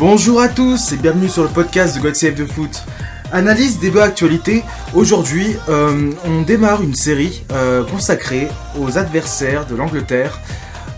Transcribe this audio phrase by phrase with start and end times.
[0.00, 2.84] Bonjour à tous et bienvenue sur le podcast de God Save the Foot.
[3.32, 4.64] Analyse, débat, actualité.
[4.94, 10.40] Aujourd'hui, euh, on démarre une série euh, consacrée aux adversaires de l'Angleterre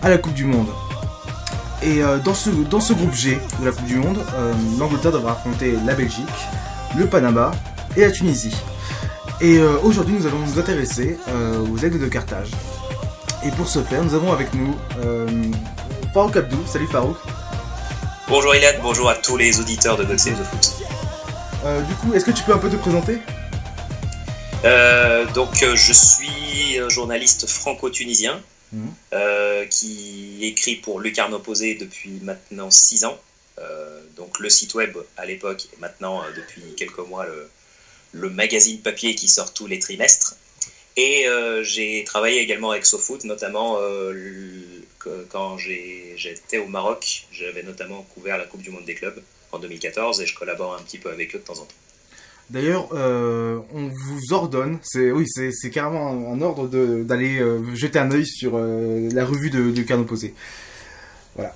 [0.01, 0.69] à la Coupe du Monde.
[1.81, 4.19] Et euh, dans, ce, dans ce groupe G de la Coupe du Monde,
[4.79, 6.23] l'Angleterre devra affronter la Belgique,
[6.97, 7.51] le Panama
[7.97, 8.55] et la Tunisie.
[9.41, 11.17] Et aujourd'hui, nous allons nous intéresser
[11.69, 12.51] aux aigles de Carthage.
[13.43, 14.73] Et pour ce faire, nous avons avec nous
[16.13, 16.59] Farouk Abdou.
[16.65, 17.17] Salut Farouk.
[18.29, 20.87] Bonjour Iliad, bonjour à tous les auditeurs de God Save the Foot.
[21.65, 23.17] Euh, du coup, est-ce que tu peux un peu te présenter?
[24.63, 28.41] Euh, Donc, euh, je suis un journaliste franco-tunisien
[28.71, 29.67] mhm.
[29.69, 33.19] qui écrit pour Lucarne Opposé depuis maintenant 6 ans.
[34.15, 37.25] donc, le site web à l'époque et maintenant, depuis quelques mois,
[38.13, 40.37] le, magazine papier qui sort tous les trimestres.
[40.95, 41.25] Et
[41.63, 43.77] j'ai travaillé également avec SoFoot, notamment
[45.29, 47.27] quand j'étais au Maroc.
[47.31, 50.81] J'avais notamment couvert la Coupe du Monde des clubs en 2014 et je collabore un
[50.81, 51.75] petit peu avec eux de temps en temps.
[52.49, 58.11] D'ailleurs, euh, on vous ordonne, c'est oui, c'est carrément un, ordre d'aller euh, jeter un
[58.11, 60.33] œil sur euh, la revue de, de Carnot Posé.
[61.35, 61.55] Voilà.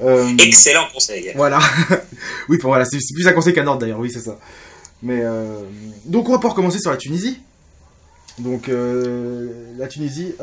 [0.38, 1.32] Excellent conseil.
[1.34, 1.60] Voilà.
[2.48, 4.38] oui, voilà, c'est plus un conseil qu'un ordre d'ailleurs, oui, c'est ça.
[5.02, 5.22] Mais
[6.04, 7.40] donc on va pouvoir commencer sur la Tunisie.
[8.38, 10.34] Donc la Tunisie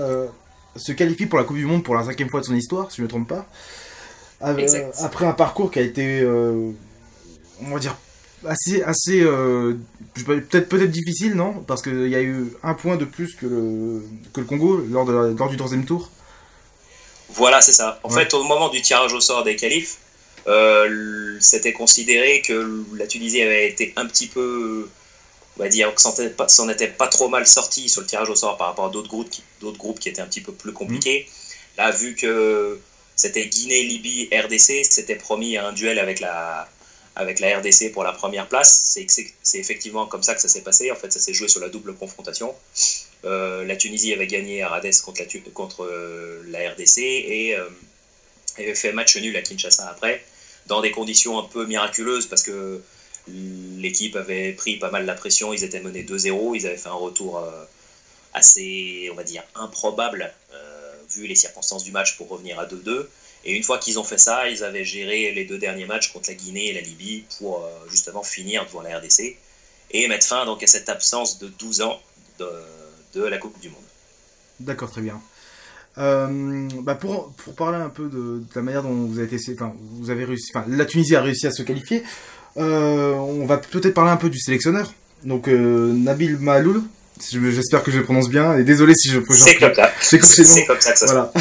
[0.75, 2.97] se qualifie pour la Coupe du Monde pour la cinquième fois de son histoire, si
[2.97, 3.45] je ne me trompe pas.
[4.41, 6.71] Après un parcours qui a été, euh,
[7.61, 7.95] on va dire,
[8.47, 9.75] assez, assez euh,
[10.25, 11.53] peut-être peut-être difficile, non?
[11.67, 14.03] Parce qu'il y a eu un point de plus que le,
[14.33, 16.11] que le Congo lors, de lors du troisième tour.
[17.29, 17.99] Voilà, c'est ça.
[18.03, 19.97] En fait, au moment du tirage au sort des qualifs,
[20.47, 24.87] euh, c'était considéré que la Tunisie avait été un petit peu,
[25.57, 28.57] on va dire, que s'en était pas trop mal sorti sur le tirage au sort
[28.57, 31.27] par rapport à d'autres groupes, d'autres groupes qui étaient un petit peu plus compliqués.
[31.27, 31.77] Mmh.
[31.77, 32.79] Là, vu que
[33.15, 34.85] c'était Guinée, Libye, RDC.
[34.89, 36.67] C'était promis un duel avec la,
[37.15, 38.97] avec la RDC pour la première place.
[39.41, 40.91] C'est effectivement comme ça que ça s'est passé.
[40.91, 42.53] En fait, ça s'est joué sur la double confrontation.
[43.23, 47.67] Euh, la Tunisie avait gagné à Rades contre la, contre, euh, la RDC et euh,
[48.57, 50.23] avait fait match nul à Kinshasa après,
[50.67, 52.81] dans des conditions un peu miraculeuses parce que
[53.27, 55.53] l'équipe avait pris pas mal la pression.
[55.53, 56.55] Ils étaient menés 2-0.
[56.55, 57.43] Ils avaient fait un retour
[58.33, 60.33] assez, on va dire, improbable
[61.09, 63.07] vu les circonstances du match pour revenir à 2-2.
[63.45, 66.29] Et une fois qu'ils ont fait ça, ils avaient géré les deux derniers matchs contre
[66.29, 69.37] la Guinée et la Libye pour euh, justement finir devant la RDC
[69.91, 71.99] et mettre fin donc à cette absence de 12 ans
[72.39, 73.77] de, la Coupe du Monde.
[74.59, 75.21] D'accord, très bien.
[75.97, 80.09] Euh, bah pour, pour, parler un peu de, la manière dont vous avez, été, vous
[80.09, 82.03] avez réussi, la Tunisie a réussi à se qualifier, euh,
[82.55, 84.93] on va peut-être parler un peu du sélectionneur.
[85.23, 86.83] Donc Nabil Mahaloul,
[87.21, 88.57] J'espère que je le prononce bien.
[88.57, 89.19] Et désolé si je.
[89.29, 89.91] C'est comme ça.
[90.01, 90.29] C'est comme,
[90.79, 91.31] ça que ça voilà.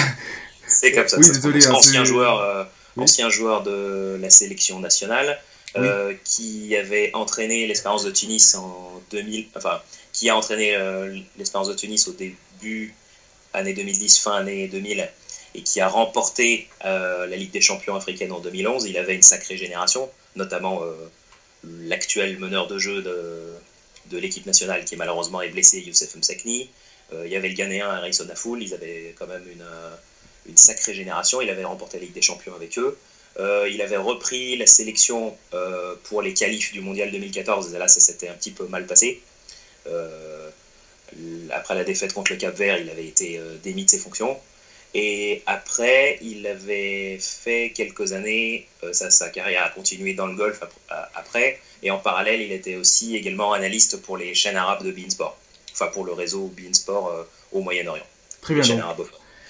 [0.67, 1.19] C'est comme ça.
[1.19, 1.67] Oui, désolé.
[1.67, 2.65] Hein, ancien joueur, euh,
[2.97, 5.41] ancien joueur de la sélection nationale,
[5.77, 9.81] euh, qui avait entraîné l'Espérance de Tunis en 2000, enfin,
[10.13, 12.95] qui a entraîné euh, l'Espérance de Tunis au début
[13.53, 15.09] année 2010, fin année 2000,
[15.55, 18.87] et qui a remporté la Ligue des Champions africaine en 2011.
[18.87, 20.83] Il avait une sacrée génération, notamment
[21.83, 26.71] l'actuel meneur de jeu de l'équipe nationale qui malheureusement est blessé, Youssef Msakni.
[27.13, 29.91] Euh, il y avait le Ghanéen Harrison Afoul, ils avaient quand même une, euh,
[30.57, 32.97] sacrée génération, il avait remporté la Ligue des Champions avec eux.
[33.39, 35.37] Euh, il avait repris la sélection
[36.05, 39.23] pour les qualifs du Mondial 2014, et là ça s'était un petit peu mal passé.
[41.51, 44.39] après la défaite contre le Cap Vert, il avait été démis de ses fonctions.
[44.95, 50.61] Et après, il avait fait quelques années, sa, sa, carrière a continué dans le golf
[51.15, 55.37] après, et en parallèle, il était aussi également analyste pour les chaînes arabes de Beansport,
[55.73, 57.23] enfin pour le réseau Beansport euh,
[57.53, 58.07] au Moyen-Orient.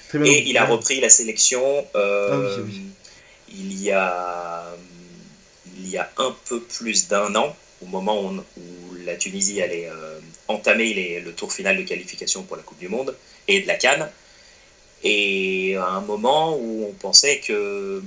[0.08, 0.30] Très bien.
[0.30, 1.62] Et il a repris la sélection
[1.94, 2.62] euh, ah
[3.56, 4.64] il, y a,
[5.76, 8.42] il y a un peu plus d'un an, au moment où,
[9.04, 10.18] la Tunisie allait euh,
[10.48, 13.14] entamer le tour final de qualification pour la Coupe du Monde
[13.48, 14.10] et de la Cannes.
[15.04, 18.02] Et à un moment où on pensait que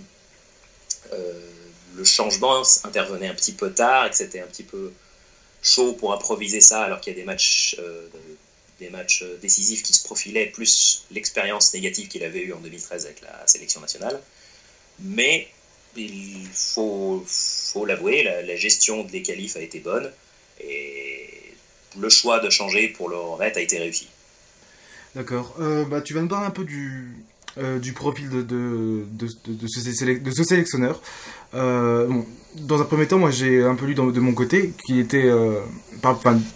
[1.97, 4.91] le changement intervenait un petit peu tard que c'était un petit peu
[5.61, 8.07] chaud pour improviser ça alors qu'il y a des matchs, euh,
[8.91, 13.45] matchs décisifs qui se profilaient, plus l'expérience négative qu'il avait eue en 2013 avec la
[13.47, 14.21] sélection nationale.
[14.99, 15.47] Mais
[15.95, 20.11] il faut, faut l'avouer, la, gestion des qualifs a été bonne
[20.59, 21.53] et
[21.97, 24.07] le choix de changer pour le remettre a été réussi.
[25.15, 25.55] D'accord.
[25.59, 27.13] Euh, bah, tu vas nous parler un peu du,
[27.59, 31.01] euh, du profil de, de, de, ce, sélectionneur.
[31.55, 32.07] Euh,
[32.55, 35.55] dans un premier temps, moi j'ai un peu lu de mon côté qu'il était, euh,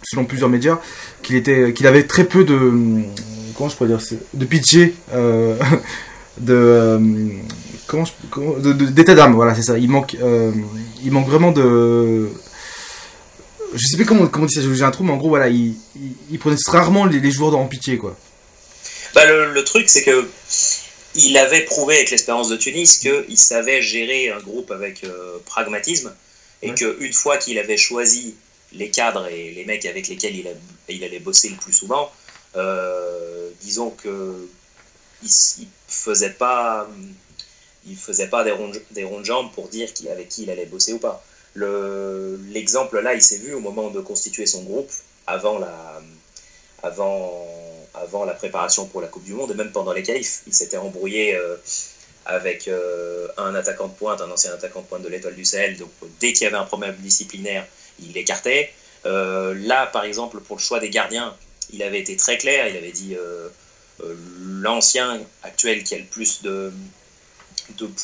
[0.04, 0.78] selon plusieurs médias,
[1.22, 3.02] qu'il était, qu'il avait très peu de,
[3.56, 4.00] comment je pourrais dire,
[4.34, 4.94] de pitié,
[6.40, 6.78] de,
[7.88, 8.04] comment,
[8.92, 9.34] d'état d'âme.
[9.34, 9.78] Voilà, c'est ça.
[9.78, 10.16] Il manque,
[11.04, 12.28] il manque vraiment de
[13.74, 15.74] je sais plus comment, comment ça, j'ai un trou, mais en gros, voilà, il,
[16.38, 18.16] prenait rarement les, joueurs dans pitié, quoi.
[19.14, 20.28] Bah, le, truc, c'est que
[21.14, 26.14] il avait prouvé avec l'espérance de Tunis qu'il savait gérer un groupe avec euh, pragmatisme
[26.62, 28.34] et qu'une fois qu'il avait choisi
[28.72, 30.48] les cadres et les mecs avec lesquels il,
[30.88, 32.10] il allait bosser le plus souvent,
[32.56, 34.48] euh, disons que
[35.22, 35.28] il,
[35.88, 36.88] faisait pas,
[37.86, 40.66] il faisait pas des ronds, des ronds de jambes pour dire avec qui il allait
[40.66, 41.22] bosser ou pas.
[41.54, 44.90] L'exemple là, il s'est vu au moment de constituer son groupe
[45.26, 46.00] avant la,
[46.82, 47.46] avant,
[47.94, 50.42] avant la préparation pour la Coupe du Monde et même pendant les qualifs.
[50.46, 51.56] Il s'était embrouillé euh,
[52.24, 55.76] avec euh, un attaquant de pointe, un ancien attaquant de pointe de l'étoile du Sahel.
[55.76, 55.90] Donc
[56.20, 57.66] dès qu'il y avait un problème disciplinaire,
[58.00, 58.72] il l'écartait.
[59.04, 61.34] Euh, là, par exemple, pour le choix des gardiens,
[61.72, 62.68] il avait été très clair.
[62.68, 63.16] Il avait dit
[64.40, 66.72] l'ancien actuel qui a le plus de,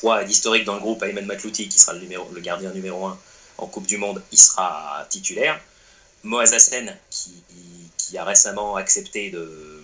[0.00, 2.00] poids et d'historique dans le groupe, Ayman Matlouti, qui sera le,
[2.32, 3.19] le gardien numéro 1
[3.58, 5.61] en Coupe du Monde, il sera titulaire.
[6.23, 9.82] Moaz Hassen, qui, a récemment accepté de,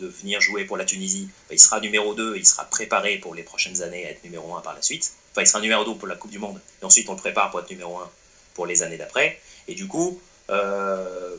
[0.00, 3.80] venir jouer pour la Tunisie, il sera numéro 2 il sera préparé pour les prochaines
[3.80, 5.12] années à être numéro 1 par la suite.
[5.30, 7.50] Enfin, il sera numéro 2 pour la Coupe du Monde, et ensuite on le prépare
[7.50, 8.10] pour être numéro 1
[8.54, 9.40] pour les années d'après.
[9.66, 10.20] Et du coup,
[10.50, 11.36] euh,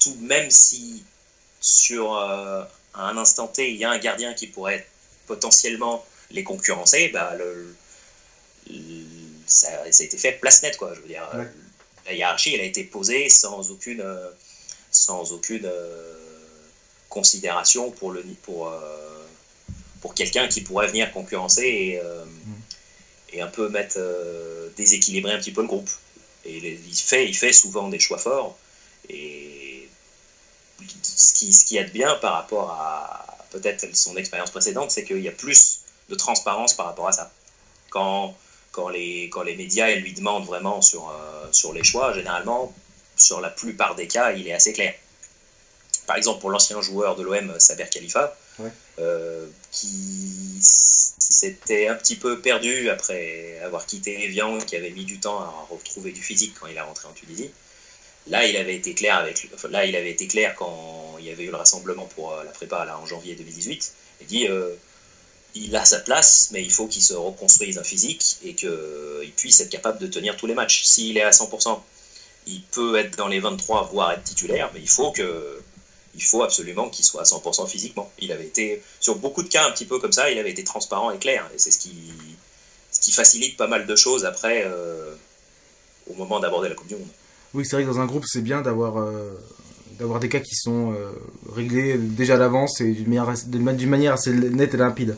[0.00, 1.04] tout, même si
[1.60, 2.64] sur euh,
[2.94, 4.86] un instant T, il y a un gardien qui pourrait
[5.26, 7.36] potentiellement les concurrencer, bah,
[9.46, 10.94] ça, a été fait place nette, quoi.
[10.94, 11.28] Je veux dire,
[12.06, 14.30] la hiérarchie, elle a été posée sans aucune, euh,
[14.90, 16.14] sans aucune euh,
[17.08, 19.26] considération pour, le, pour, euh,
[20.00, 23.34] pour quelqu'un qui pourrait venir concurrencer et, mm.
[23.34, 23.98] et un peu mettre,
[24.76, 25.90] déséquilibrer un petit peu le groupe.
[26.44, 28.58] Et il fait, il fait souvent des choix forts.
[29.08, 29.88] Et
[31.02, 35.20] ce qui, ce qui aide bien par rapport à peut-être son expérience précédente, c'est qu'il
[35.20, 37.30] y a plus de transparence par rapport à ça.
[37.90, 38.34] Quand
[38.72, 42.74] quand les, quand les médias lui demandent vraiment sur, euh, sur les choix, généralement,
[43.16, 44.94] sur la plupart des cas, il est assez clair.
[46.06, 48.36] Par exemple, pour l'ancien joueur de l'OM, Saber Khalifa,
[48.98, 55.20] euh, qui s'était un petit peu perdu après avoir quitté Evian, qui avait mis du
[55.20, 57.50] temps à retrouver du physique quand il est rentré en Tunisie.
[58.28, 61.44] Là, il avait été clair avec, là, il avait été clair quand il y avait
[61.44, 63.94] eu le rassemblement pour euh, la prépa là, en janvier 2018.
[64.22, 64.48] Il dit
[65.54, 69.60] il a sa place, mais il faut qu'il se reconstruise un physique et qu'il puisse
[69.60, 70.82] être capable de tenir tous les matchs.
[70.84, 71.78] S'il est à 100%,
[72.46, 75.60] il peut être dans les 23, voire être titulaire, mais il faut que
[76.20, 78.10] faut absolument qu'il soit à 100% physiquement.
[78.18, 80.64] Il avait été, sur beaucoup de cas un petit peu comme ça, il avait été
[80.64, 81.48] transparent et clair.
[81.54, 82.12] Et c'est ce qui,
[82.90, 85.14] ce qui facilite pas mal de choses après, euh,
[86.10, 87.08] au moment d'aborder la Coupe du Monde.
[87.54, 89.32] Oui, c'est vrai que dans un groupe, c'est bien d'avoir euh,
[89.98, 91.10] d'avoir des cas qui sont euh,
[91.54, 95.16] réglés déjà à l'avance et d'une manière, manière, assez nette et limpide.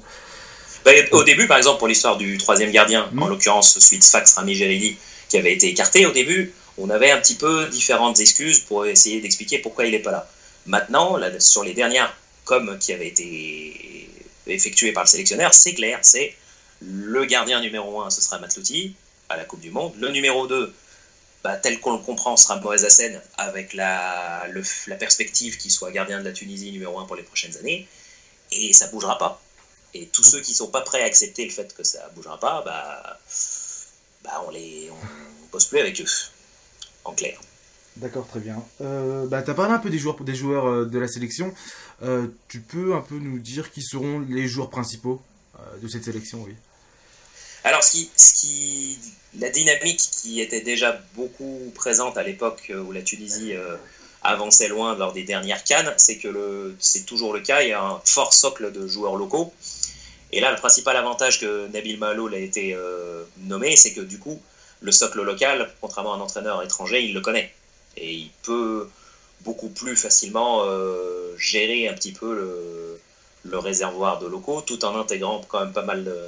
[0.85, 3.29] Bah, au début, par exemple, pour l'histoire du troisième gardien, en hmm.
[3.29, 4.97] l'occurrence Sfax Rami Geridi,
[5.29, 9.21] qui avait été écarté au début, on avait un petit peu différentes excuses pour essayer
[9.21, 10.29] d'expliquer pourquoi il n'est pas là.
[10.67, 14.09] Maintenant, sur les dernières comme qui avaient été
[14.47, 16.35] effectuées par le sélectionneur, c'est clair, c'est
[16.83, 18.95] le gardien numéro 1, ce sera Matlouti
[19.29, 19.93] à la Coupe du Monde.
[19.99, 20.73] Le numéro 2,
[21.63, 24.47] tel qu'on le comprend, sera Moïse Hassen avec la,
[24.87, 27.87] la perspective qu'il soit gardien de la Tunisie numéro 1 pour les prochaines années.
[28.51, 29.43] Et ça bougera pas.
[29.93, 32.41] Et tous ceux qui ne sont pas prêts à accepter le fait que ça bougera
[32.41, 33.21] pas, bah,
[34.25, 36.07] bah on les on, pose plus avec eux,
[37.05, 37.39] en clair.
[37.97, 38.65] D'accord, très bien.
[38.81, 41.55] Euh, bah, tu as parlé un peu des joueurs, des joueurs euh, de la sélection.
[42.03, 45.23] Euh, tu peux un peu nous dire qui seront les joueurs principaux
[45.81, 46.55] de cette sélection, oui?
[47.65, 48.99] Alors, ce qui,
[49.39, 53.77] la dynamique qui était déjà beaucoup présente à l'époque où la Tunisie euh,
[54.23, 57.63] avançait loin lors des dernières cannes, c'est que c'est toujours le cas.
[57.63, 59.53] Il y a un fort socle de joueurs locaux.
[60.31, 64.19] Et là, le principal avantage que Nabil Mahaloul a été euh, nommé, c'est que du
[64.19, 64.41] coup,
[64.81, 67.55] le socle local, contrairement à un entraîneur étranger, il le connaît.
[67.97, 68.89] Et il peut
[69.41, 73.01] beaucoup plus facilement euh, gérer un petit peu le,
[73.45, 76.19] le, réservoir de locaux, tout en intégrant quand même pas mal de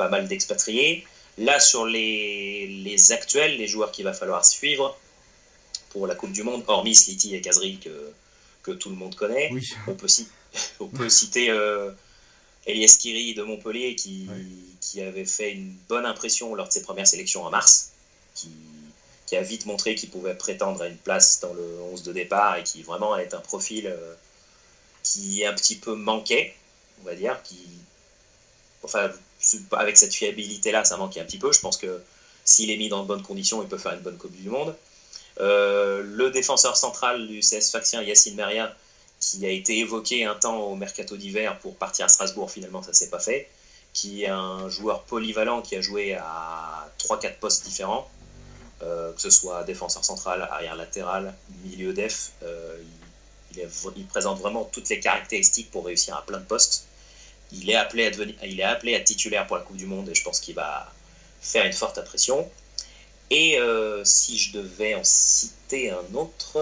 [0.00, 1.04] pas mal d'expatriés.
[1.36, 4.98] Là, sur les, les, actuels, les joueurs qu'il va falloir suivre
[5.90, 8.12] pour la Coupe du Monde, hormis Sliti et Kazri que,
[8.62, 9.50] que tout le monde connaît,
[9.86, 10.08] on, peut
[10.80, 11.90] on peut citer euh,
[12.66, 14.26] Elias Kiri de Montpellier qui,
[14.80, 17.90] qui avait fait une bonne impression lors de ses premières sélections en mars,
[18.34, 18.48] qui,
[19.26, 22.56] qui a vite montré qu'il pouvait prétendre à une place dans le 11 de départ
[22.56, 24.14] et qui vraiment est un profil euh,
[25.02, 26.54] qui un petit peu manquait,
[27.02, 27.66] on va dire, qui,
[28.82, 29.10] enfin,
[29.72, 31.52] avec cette fiabilité-là, ça manquait un petit peu.
[31.52, 32.00] Je pense que
[32.44, 34.74] s'il est mis dans de bonnes conditions, il peut faire une bonne Coupe du Monde.
[35.40, 38.74] Euh, le défenseur central du CS Faxien, Yacine Meria,
[39.20, 42.92] qui a été évoqué un temps au mercato d'hiver pour partir à Strasbourg, finalement ça
[42.92, 43.48] s'est pas fait.
[43.92, 48.08] qui est un joueur polyvalent qui a joué à 3-4 postes différents,
[48.80, 52.32] que ce soit défenseur central, arrière latéral, milieu def.
[53.56, 56.86] Il, il, présente vraiment toutes les caractéristiques pour réussir à plein de postes.
[57.52, 60.08] Il est appelé à devenir, il est appelé à titulaire pour la Coupe du Monde
[60.08, 60.92] et je pense qu'il va
[61.40, 62.48] faire une forte impression.
[63.30, 66.56] Et euh, si je devais en citer un autre,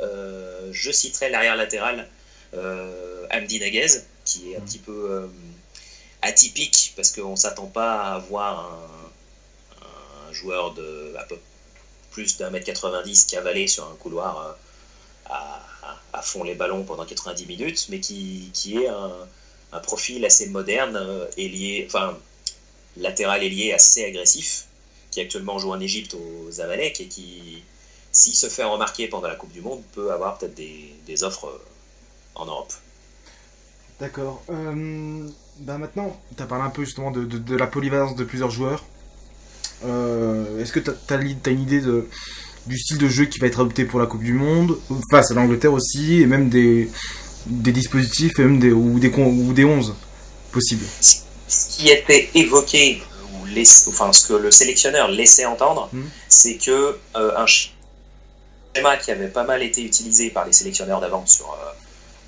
[0.00, 2.08] euh, je citerais l'arrière latéral
[2.54, 5.26] euh, Amdi Naguez, qui est un petit peu euh,
[6.22, 8.72] atypique parce qu'on ne s'attend pas à avoir
[9.80, 11.36] un, un, joueur de à peu
[12.10, 14.56] plus d'un mètre 90 cavaler sur un couloir
[15.26, 15.62] à,
[16.12, 19.12] à, fond les ballons pendant 90 minutes, mais qui, qui est un,
[19.76, 20.98] un, profil assez moderne,
[21.36, 22.16] ailier, enfin
[22.96, 24.66] latéral ailier assez agressif
[25.16, 27.62] qui actuellement joue en Égypte aux Zamalek et qui,
[28.12, 31.58] s'il se fait remarquer pendant la Coupe du Monde, peut avoir peut-être des, offres euh,
[32.34, 32.70] en Europe.
[33.98, 34.42] D'accord.
[34.50, 35.26] Euh,
[35.60, 38.84] bah maintenant, tu as parlé un peu justement de, la polyvalence de plusieurs joueurs.
[39.86, 41.80] Euh, Est-ce que tu as, une idée
[42.66, 44.78] du style de jeu qui va être adopté pour la Coupe du Monde,
[45.10, 46.90] face à l'Angleterre aussi, et même des,
[47.46, 49.94] des dispositifs et même des, ou, des, ou des 11
[50.52, 53.00] possibles Ce qui était évoqué
[53.88, 56.02] enfin, ce que le sélectionneur laissait entendre, mmh.
[56.28, 61.24] c'est que euh, un schéma qui avait pas mal été utilisé par les sélectionneurs d'avant
[61.26, 61.72] sur, euh,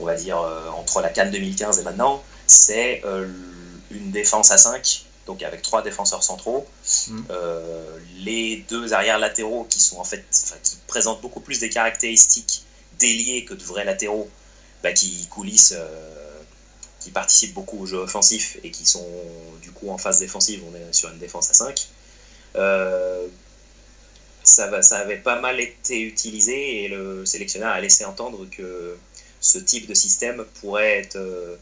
[0.01, 3.03] on va dire, euh, entre la Cannes 2015 et maintenant, c'est
[3.91, 6.67] une défense à 5, donc avec trois défenseurs centraux,
[7.09, 7.21] mmh.
[8.21, 10.25] les deux arrières latéraux qui sont en fait,
[10.63, 12.63] qui présentent beaucoup plus des caractéristiques
[12.99, 14.31] d'ailier que de vrais latéraux,
[14.83, 15.75] bah, qui coulissent
[17.01, 19.07] qui participent beaucoup au jeu offensif et qui sont
[19.63, 21.89] du coup en phase défensive, on est sur une défense à 5.
[22.57, 23.27] Euh,
[24.43, 28.97] ça, ça avait pas mal été utilisé et le sélectionneur a laissé entendre que
[29.41, 31.57] ce type de système pourrait être euh,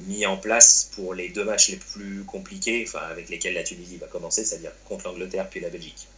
[0.00, 3.98] mis en place pour les deux matchs les plus compliqués, enfin, avec lesquels la Tunisie
[3.98, 6.08] va commencer, c'est-à-dire contre l'Angleterre puis la Belgique.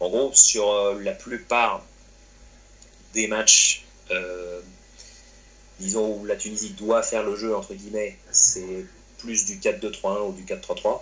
[0.00, 1.84] En gros, sur euh, la plupart
[3.12, 4.60] des matchs euh,
[5.80, 8.86] disons, où la Tunisie doit faire le jeu, entre guillemets, c'est
[9.18, 10.84] plus du 4-2-3-1 ou du 4-3-3.
[10.86, 11.00] Ouais.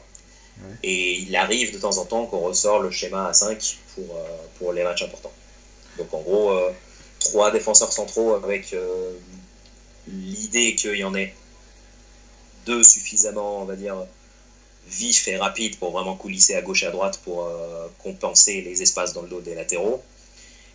[0.83, 4.23] Et il arrive de temps en temps qu'on ressort le schéma à 5 pour, euh,
[4.59, 5.33] pour les matchs importants.
[5.99, 6.71] Donc en gros, euh,
[7.21, 9.13] trois défenseurs centraux avec euh,
[10.07, 11.35] l'idée qu'il y en ait
[12.67, 13.97] deux suffisamment, on va dire,
[14.89, 18.83] vifs et rapides pour vraiment coulisser à gauche et à droite pour euh, compenser les
[18.83, 20.03] espaces dans le dos des latéraux.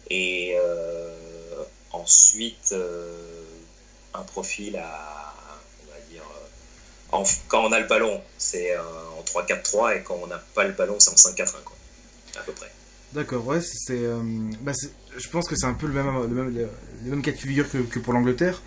[0.10, 2.76] Et euh, ensuite
[4.22, 5.34] profil à,
[5.84, 10.20] on va dire, euh, en, quand on a le ballon, c'est en 3-4-3 et quand
[10.22, 11.76] on n'a pas le ballon, c'est en 5-4-1, quoi,
[12.40, 12.72] à peu près.
[13.14, 14.20] D'accord, ouais, c'est, euh,
[14.62, 14.72] bah
[15.16, 18.62] je pense que c'est un peu le même, cas de figure que, pour l'Angleterre.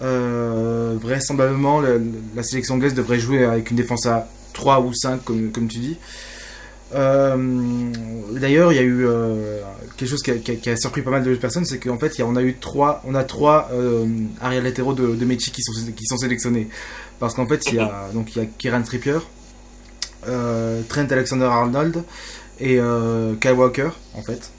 [0.00, 5.50] Euh, vraisemblablement, la, sélection anglaise devrait jouer avec une défense à 3 ou 5, comme,
[5.50, 5.98] comme tu dis.
[6.94, 7.92] Euh,
[8.32, 9.60] D'ailleurs, il y a eu euh,
[9.96, 11.98] quelque chose qui a, qui, a, qui a, surpris pas mal de personnes, c'est qu'en
[11.98, 14.06] fait, y a, on a eu trois, on a trois euh,
[14.40, 16.68] arrière latéraux de, de Mechi qui sont qui sont sélectionnés,
[17.18, 19.18] parce qu'en fait, il y a donc il y a Kieran Trippier,
[20.28, 22.02] euh, Trent Alexander-Arnold
[22.60, 24.50] et euh, Kyle Walker en fait.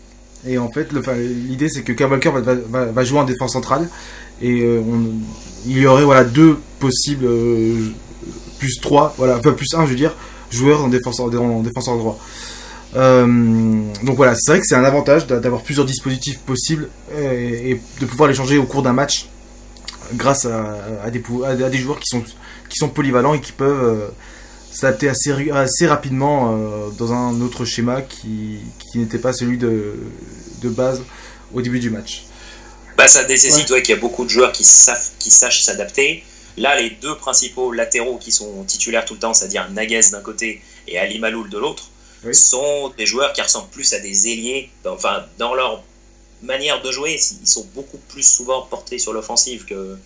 [0.45, 3.88] Et en fait, l'idée c'est que Kyle Walker va, va, va, jouer en défense centrale
[4.41, 5.03] et euh, on,
[5.67, 7.27] il y aurait voilà deux possibles
[8.59, 10.15] plus trois, voilà, enfin plus un, je veux dire
[10.51, 12.20] joueurs en défenseur, en défenseur droit.
[12.96, 13.25] Euh,
[14.03, 18.05] donc voilà, c'est vrai que c'est un avantage d'avoir plusieurs dispositifs possibles et, et de
[18.05, 19.27] pouvoir les changer au cours d'un match
[20.13, 22.24] grâce à, à, des, à, des, joueurs qui sont,
[22.70, 24.08] qui sont polyvalents et qui peuvent euh,
[24.72, 29.96] s'adapter assez, assez rapidement euh, dans un autre schéma qui, qui n'était pas celui de,
[30.62, 31.01] de base
[31.53, 32.25] au début du match.
[32.98, 33.77] Bah, ça nécessite ouais.
[33.77, 36.24] ouais, qu'il y a beaucoup de joueurs qui, savent, qui sachent s'adapter.
[36.58, 40.62] Là, les deux principaux latéraux qui sont titulaires tout le temps, c'est-à-dire Naguez d'un côté
[40.88, 41.89] et Ali Maloul de l'autre,
[42.24, 42.36] oui.
[42.36, 44.70] sont des joueurs qui ressemblent plus à des ailiers.
[44.86, 45.84] Enfin, dans leur
[46.41, 49.98] manière de jouer, ils sont beaucoup plus souvent portés sur l'offensive que,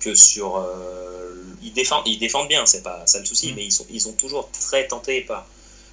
[0.00, 0.56] que sur.
[0.56, 3.56] Euh, ils, défendent, ils défendent bien, c'est pas ça le souci, mmh.
[3.56, 5.46] mais ils sont, ils sont toujours très tentés par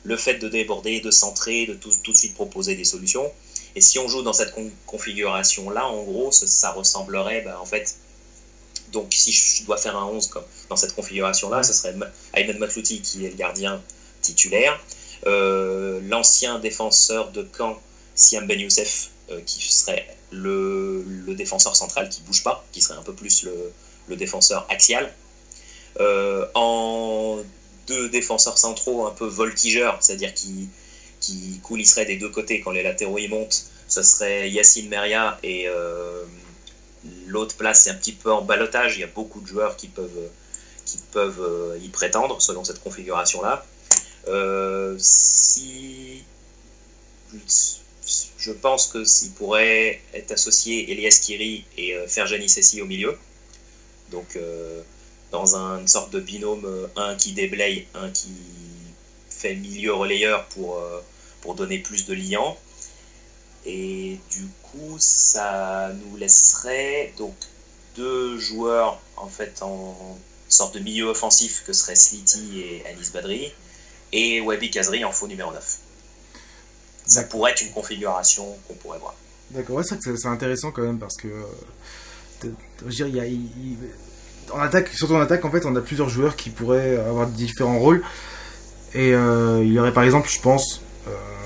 [0.04, 3.32] le fait de déborder, de centrer, de tout, tout de suite proposer des solutions.
[3.75, 7.66] Et si on joue dans cette con configuration-là, en gros, ça, ça ressemblerait, bah, en
[7.66, 7.96] fait,
[8.94, 11.94] donc si je dois faire un 11 comme dans cette configuration-là, ce serait
[12.34, 13.82] Ayman Matlouti qui est le gardien
[14.22, 14.80] titulaire,
[15.26, 17.78] euh, l'ancien défenseur de camp
[18.16, 22.98] Siam Ben Youssef euh, qui serait le, le, défenseur central qui bouge pas, qui serait
[22.98, 23.74] un peu plus le,
[24.08, 25.12] le défenseur axial.
[26.00, 27.40] Euh, en
[27.88, 30.70] deux défenseurs centraux un peu voltigeurs, c'est-à-dire qui,
[31.20, 35.68] qui coulisseraient des deux côtés quand les latéraux y montent, ce serait Yacine Meria et
[37.28, 38.98] l'autre place c'est un petit peu en balotage.
[38.98, 40.30] Il y a beaucoup de joueurs qui peuvent,
[40.86, 43.66] qui peuvent y prétendre selon cette configuration-là.
[44.98, 46.24] si
[48.38, 53.18] je pense que s'il pourrait être associé Elias Kiri et Ferjani Sessi au milieu,
[54.12, 54.38] donc
[55.32, 58.34] dans une sorte de binôme, un qui déblaye, un qui
[59.30, 60.80] fait milieu relayeur pour,
[61.42, 62.58] pour donner plus de liant.
[63.65, 67.34] Et du coup, ça nous laisserait donc
[67.96, 70.17] deux joueurs en fait en
[70.50, 73.51] sorte de milieu offensif que seraient Slity et Anis Badri
[74.12, 75.77] et Wabi Kazri en faux numéro 9.
[77.05, 79.15] Ça pourrait être une configuration qu'on pourrait voir.
[79.51, 83.77] D'accord, ouais, c'est intéressant quand même parce que euh, y
[84.51, 87.79] en attaque, surtout en attaque, en fait, on a plusieurs joueurs qui pourraient avoir différents
[87.79, 88.03] rôles.
[88.93, 90.82] Et euh, il y aurait par exemple, je pense,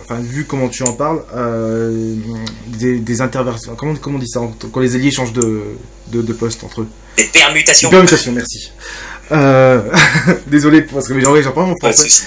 [0.03, 2.15] enfin vu comment tu en parles, euh,
[2.67, 3.75] des, des, interversions.
[3.75, 5.63] Comment, comment on dit ça quand les alliés changent de,
[6.07, 6.87] de, de poste entre eux
[7.17, 7.89] Des permutations.
[7.89, 8.71] Des permutations, merci.
[9.31, 9.81] Euh,
[10.47, 12.23] désolé parce que j'en parle mon français.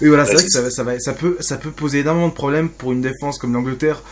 [0.00, 2.34] Oui voilà, c'est vrai que ça, ça, va, ça peut, ça peut poser énormément de
[2.34, 4.02] problèmes pour une défense comme l'Angleterre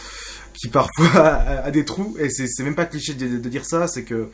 [0.55, 1.09] qui parfois
[1.65, 4.29] a, des trous et c'est même pas cliché de, de dire ça, c'est que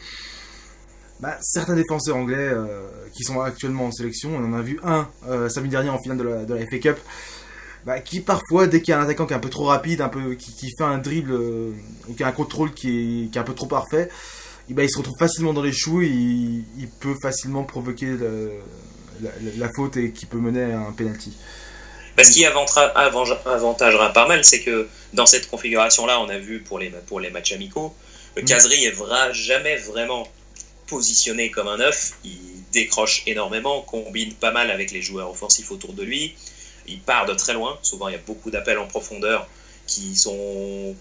[1.21, 5.09] bah, certains défenseurs anglais euh, qui sont actuellement en sélection, on en a vu un
[5.29, 6.99] euh, samedi dernier en finale de la, de la FA Cup,
[7.85, 10.01] bah, qui parfois, dès qu'il y a un attaquant qui est un peu trop rapide,
[10.01, 11.73] un peu, qui, qui fait un dribble, euh,
[12.09, 12.89] ou qui a un contrôle qui
[13.25, 14.09] est, qui est un peu trop parfait,
[14.71, 18.07] et bah, il se retrouve facilement dans les choux, et il, il peut facilement provoquer
[18.07, 18.53] le,
[19.21, 21.37] la, la, faute et qui peut mener à un penalty.
[22.17, 26.79] Bah, ce qui avantagera pas mal, c'est que dans cette configuration-là, on a vu pour
[26.79, 27.95] les, pour les matchs amicaux,
[28.37, 30.27] le Casery est vra jamais vraiment
[30.87, 32.13] positionné comme un œuf.
[32.25, 32.39] Il
[32.73, 36.35] décroche énormément, combine pas mal avec les joueurs offensifs autour de lui
[36.87, 37.79] il part de très loin.
[37.83, 39.49] Souvent, il y a beaucoup d'appels en profondeur
[39.87, 40.95] qui sont,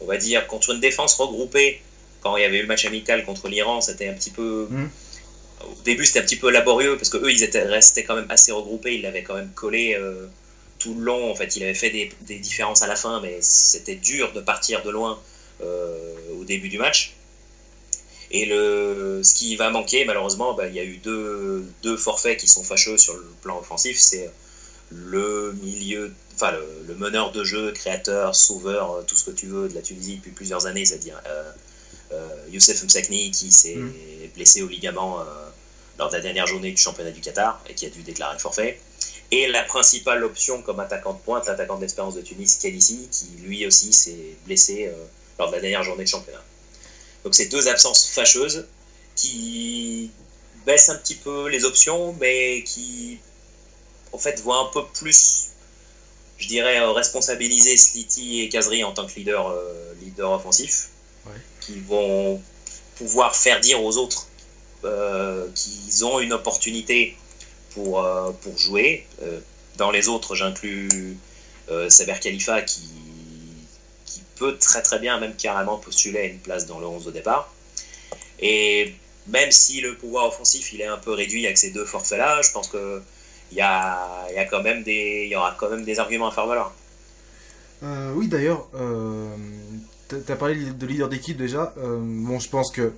[0.00, 1.80] on va dire, contre une défense regroupée.
[2.20, 4.66] Quand il y avait eu le match amical contre l'Iran, c'était un petit peu.
[4.70, 4.88] Mm.
[5.62, 8.30] Au début, c'était un petit peu laborieux parce que eux, ils étaient restés quand même
[8.30, 8.96] assez regroupés.
[8.96, 10.26] Ils l'avaient quand même collé euh,
[10.78, 11.30] tout le long.
[11.30, 14.40] En fait, il avait fait des, des différences à la fin, mais c'était dur de
[14.40, 15.18] partir de loin
[15.62, 17.14] euh, au début du match.
[18.30, 22.38] Et le, ce qui va manquer, malheureusement, bah, il y a eu deux, deux forfaits
[22.38, 23.98] qui sont fâcheux sur le plan offensif.
[23.98, 24.28] C'est
[24.94, 26.52] le milieu, enfin
[26.86, 30.16] le, meneur de jeu, créateur, sauveur, euh, tout ce que tu veux de la Tunisie
[30.16, 31.50] depuis plusieurs années, c'est-à-dire euh,
[32.12, 33.92] euh, Youssef Msakni qui s'est mm.
[34.34, 35.24] blessé au ligament
[35.98, 38.80] lors de la dernière journée du championnat du Qatar et qui a dû déclarer forfait.
[39.30, 43.66] Et la principale option comme attaquant de pointe, l'attaquant d'expérience de Tunis, Kalissi, qui lui
[43.66, 44.92] aussi s'est blessé
[45.38, 46.42] lors de la dernière journée de championnat.
[47.24, 48.66] Donc c'est deux absences fâcheuses
[49.16, 50.10] qui
[50.66, 53.18] baissent un petit peu les options, mais qui
[54.14, 55.48] en fait, voit un peu plus,
[56.38, 60.90] je dirais, euh, responsabiliser Slity et Kazri en tant que leader, euh, leader offensif,
[61.60, 62.40] qui vont
[62.96, 64.28] pouvoir faire dire aux autres
[64.84, 67.16] euh, qu'ils ont une opportunité
[67.70, 68.06] pour,
[68.42, 69.04] pour jouer.
[69.78, 71.18] dans les autres, j'inclus
[71.88, 72.82] Saber Khalifa qui,
[74.06, 77.10] qui peut très très bien, même carrément, postuler à une place dans le 11 au
[77.10, 77.52] départ.
[78.38, 78.94] Et
[79.26, 82.52] même si le pouvoir offensif il est un peu réduit avec ces deux forfaits-là, je
[82.52, 83.02] pense que
[83.54, 86.32] il y, a, y, a quand même des, y aura quand même des arguments à
[86.32, 86.74] faire valoir.
[87.84, 89.28] Euh, oui, d'ailleurs, euh,
[90.08, 91.72] tu as parlé de leader d'équipe déjà.
[91.78, 92.92] Euh, bon, je pense que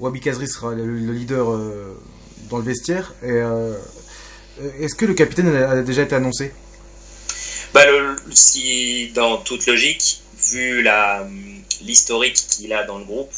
[0.00, 1.98] Wabi Kazri sera le, leader euh,
[2.50, 3.14] dans le vestiaire.
[3.22, 3.40] Et
[4.84, 6.52] est-ce que le capitaine a déjà été annoncé?
[7.72, 10.20] Bah, le, si, dans toute logique,
[10.52, 11.26] vu la
[11.80, 13.32] l'historique qu'il a dans le groupe,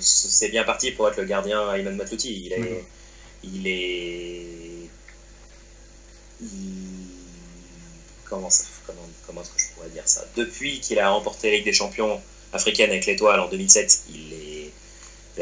[0.00, 2.46] c'est bien parti pour être le gardien Ayman Matlouti.
[2.46, 2.84] Il est,
[3.44, 4.79] il est
[8.24, 8.48] comment,
[8.86, 10.24] comment, comment est-ce que je pourrais dire ça?
[10.36, 12.20] Depuis qu'il a remporté la Ligue des Champions
[12.52, 14.72] africaine avec l'Étoile en 2007, il, est,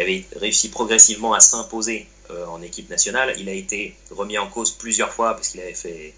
[0.01, 3.35] avait réussi progressivement à s'imposer euh, en équipe nationale.
[3.39, 6.15] Il a été remis en cause plusieurs fois parce qu'il avait fait,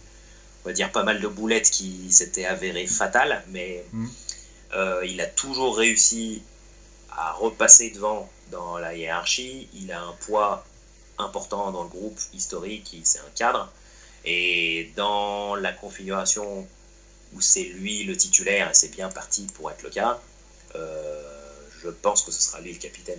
[0.64, 4.06] on va dire, pas mal de boulettes qui s'étaient avérées fatales, mais mmh.
[4.74, 6.42] euh, il a toujours réussi
[7.12, 9.68] à repasser devant dans la hiérarchie.
[9.74, 10.64] Il a un poids
[11.18, 13.70] important dans le groupe historique, c'est un cadre.
[14.24, 16.66] Et dans la configuration
[17.34, 20.20] où c'est lui le titulaire et c'est bien parti pour être le cas,
[20.74, 21.22] euh,
[21.82, 23.18] je pense que ce sera lui le capitaine,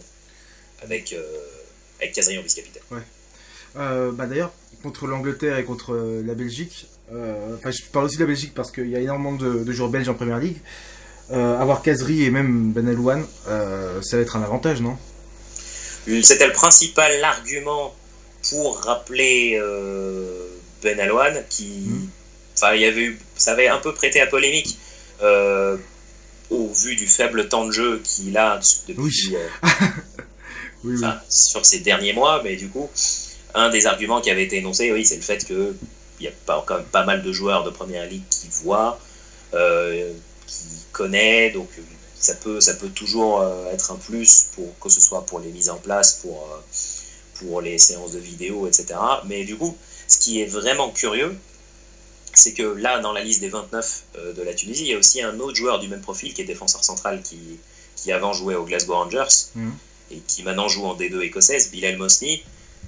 [0.83, 1.23] avec, euh,
[1.99, 2.83] avec en vice-capitaine.
[2.91, 3.01] Ouais.
[3.77, 4.51] Euh, bah D'ailleurs,
[4.83, 8.89] contre l'Angleterre et contre la Belgique, enfin je parle aussi de la Belgique parce qu'il
[8.89, 10.57] y a énormément de, de, joueurs belges en première ligue.
[11.29, 14.97] avoir Kazri et même Ben Elouane, ça va être un avantage, non?
[16.23, 17.95] C'était le principal argument
[18.49, 19.57] pour rappeler
[20.81, 21.65] ben Alouane, qui.
[21.65, 22.07] Hmm.
[22.55, 24.77] Enfin, il y avait eu, ça avait un peu prêté à polémique
[25.21, 25.77] euh,
[26.49, 29.35] au vu du faible temps de jeu qu'il a depuis.
[30.83, 30.95] Oui.
[31.03, 32.89] Euh, sur ces derniers mois, mais du coup,
[33.53, 35.75] un des arguments qui avait été énoncé, oui, c'est le fait qu'il
[36.19, 38.99] y a pas, quand même pas mal de joueurs de première ligue qui voient,
[39.53, 40.11] euh,
[40.47, 41.69] qui connaissent, donc
[42.15, 45.69] ça peut, ça peut toujours être un plus, pour, que ce soit pour les mises
[45.69, 46.47] en place, pour,
[47.35, 48.99] pour les séances de vidéo, etc.
[49.27, 49.77] Mais du coup,
[50.11, 51.35] ce qui est vraiment curieux,
[52.33, 54.03] c'est que là, dans la liste des 29
[54.35, 56.45] de la Tunisie, il y a aussi un autre joueur du même profil qui est
[56.45, 57.59] défenseur central qui,
[57.95, 59.69] qui avant jouait aux Glasgow Rangers mmh.
[60.11, 62.43] et qui maintenant joue en D2 écossaise, Bilal Mosni.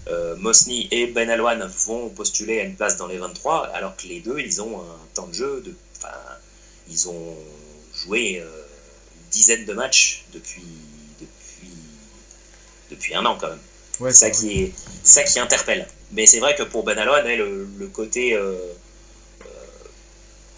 [0.07, 4.07] Euh, Mosni et Ben Alouane vont postuler à une place dans les 23, alors que
[4.07, 5.73] les deux, ils ont un temps de jeu de.
[5.97, 6.17] Enfin,
[6.89, 7.37] ils ont
[7.95, 10.65] joué euh, une dizaine de matchs depuis,
[11.21, 11.71] depuis,
[12.91, 13.59] depuis un an quand même.
[13.99, 15.87] Ouais, ça, qui est, ça qui interpelle.
[16.13, 18.55] Mais c'est vrai que pour Ben Alouane, le, le, côté euh,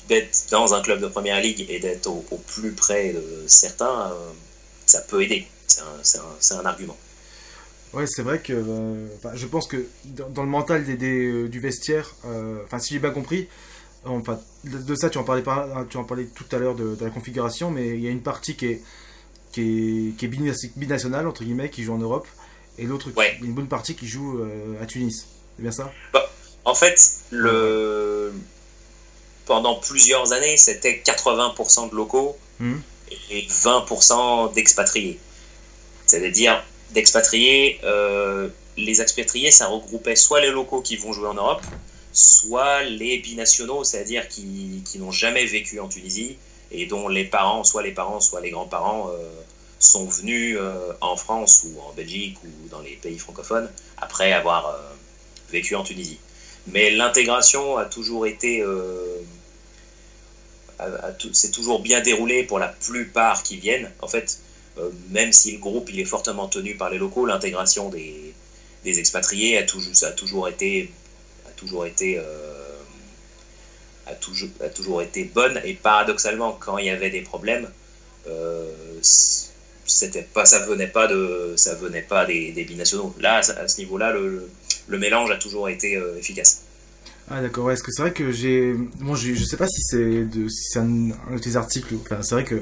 [0.09, 4.13] d'être dans un club de première ligue et d'être au, plus près de certains,
[4.85, 5.47] ça peut aider.
[5.67, 6.97] C'est un, un, argument.
[7.93, 12.13] Ouais, c'est vrai que euh, je pense que dans, le mental des, euh, du vestiaire,
[12.25, 13.47] euh, enfin si j'ai bien compris,
[14.03, 17.09] enfin de, ça tu en parlais pas, tu en parlais tout à l'heure de, la
[17.09, 18.81] configuration, mais il y a une partie qui est
[19.53, 19.61] qui
[20.09, 22.27] est, qui est binationale entre guillemets, qui joue en Europe,
[22.77, 23.09] et l'autre
[23.41, 24.41] une bonne partie qui joue
[24.81, 25.25] à Tunis.
[25.55, 25.91] C'est bien ça?
[26.13, 26.29] Bah,
[26.65, 26.99] En fait,
[27.31, 28.33] le
[29.45, 32.81] pendant plusieurs années, c'était 80% de locaux hum.
[33.29, 35.19] et 20% d'expatriés.
[36.05, 41.61] C'est-à-dire d'expatriés, euh, les expatriés, ça regroupait soit les locaux qui vont jouer en Europe,
[42.11, 46.37] soit les binationaux, c'est-à-dire qui, qui n'ont jamais vécu en Tunisie
[46.71, 49.29] et dont les parents, soit les parents, soit les grands-parents, euh,
[49.77, 54.79] sont venus euh, en France ou en Belgique ou dans les pays francophones après avoir
[55.51, 56.19] vécu en Tunisie.
[56.67, 58.63] Mais l'intégration a toujours été
[61.33, 63.89] c'est toujours bien déroulé pour la plupart qui viennent.
[64.01, 64.39] En fait,
[64.77, 68.33] euh, même si le groupe il est fortement tenu par les locaux, l'intégration des,
[68.83, 70.91] des, expatriés a toujours, a toujours été,
[71.47, 72.23] a toujours été, euh,
[74.07, 75.61] a toujours, a toujours été bonne.
[75.63, 77.69] Et paradoxalement, quand il y avait des problèmes,
[78.27, 78.71] euh,
[79.85, 83.15] c'était pas, ça venait pas de, ça venait pas des, des binationaux.
[83.19, 84.49] Là, à ce niveau-là, le,
[84.89, 86.63] mélange a toujours été efficace.
[87.29, 88.73] Ah d'accord, est-ce que c'est vrai que j'ai...
[88.99, 92.21] Bon, je, je sais pas si c'est de, si un, un, de tes articles, enfin
[92.21, 92.61] c'est vrai que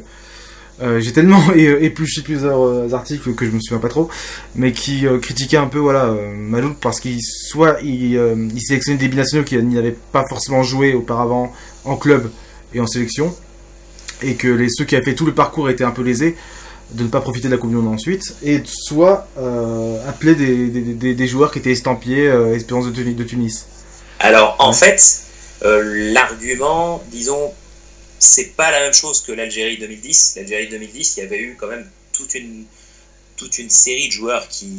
[0.82, 4.10] euh, j'ai tellement épluché plusieurs euh, articles que je me souviens pas trop,
[4.56, 8.18] mais qui euh, critiquaient un peu voilà Maloul parce qu'il soit il
[8.60, 12.32] sélectionnait des binationaux qui n'avaient pas forcément joué auparavant en club
[12.74, 13.36] et en sélection,
[14.22, 16.36] et que les ceux qui avaient fait tout le parcours étaient un peu lésés
[16.92, 19.28] de ne pas profiter de la communion ensuite, et soit
[20.08, 23.66] appeler des, des, des, joueurs qui étaient estampillés Espérance de, de Tunis.
[24.20, 25.24] Alors en fait,
[25.62, 27.54] l'argument, disons
[28.24, 30.36] c'est pas la même chose que l'Algérie 2010.
[30.38, 32.66] L'Algérie 2010, il y avait eu quand même toute une,
[33.36, 34.72] toute une série de joueurs qui,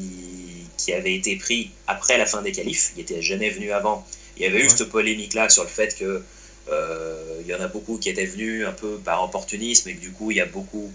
[0.79, 2.93] qui avaient été pris après la fin des qualifs.
[2.97, 4.07] Ils n'étaient jamais venus avant.
[4.37, 6.23] Il y avait eu cette polémique-là sur le fait que
[6.71, 10.01] euh, il y en a beaucoup qui étaient venus un peu par opportunisme et que
[10.01, 10.91] du coup, il y a beaucoup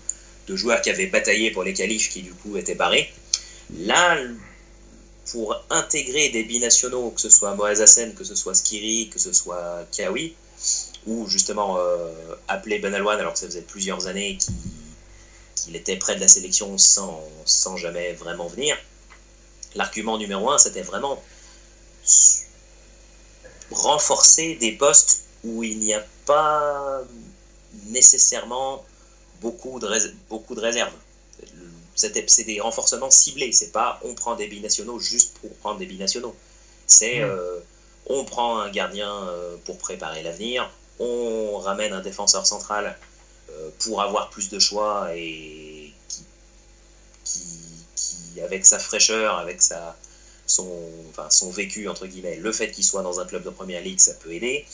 [0.50, 3.14] de joueurs qui avaient bataillé pour les qualifs qui du coup étaient barrés.
[3.78, 4.18] Là,
[5.32, 9.32] pour intégrer des binationaux, que ce soit Moaz Hassen, que ce soit Skiri, que ce
[9.32, 10.34] soit Kiawi,
[11.06, 12.12] ou justement euh,
[12.48, 14.38] appeler Ben Alouane alors que ça faisait plusieurs années
[15.56, 18.76] qu'il était près de la sélection sans, sans jamais vraiment venir.
[19.76, 21.24] L'argument numéro un, c'était vraiment
[23.70, 27.04] renforcer des postes où il n'y a pas
[27.86, 28.84] nécessairement
[29.42, 29.88] beaucoup de,
[30.30, 30.94] beaucoup de réserves.
[31.96, 36.36] C'est des renforcements ciblés, c'est pas on prend des binationaux juste pour prendre des binationaux.
[36.88, 37.24] C'est mmh.
[37.24, 37.60] euh,
[38.08, 42.98] on prend un gardien euh, pour préparer l'avenir, on ramène un défenseur central
[43.50, 45.94] euh, pour avoir plus de choix et
[47.24, 49.96] qui, avec sa fraîcheur, avec sa,
[50.48, 50.68] son,
[51.10, 54.00] enfin, son vécu, entre guillemets, le fait qu'il soit dans un club de première ligue,
[54.00, 54.66] ça peut aider.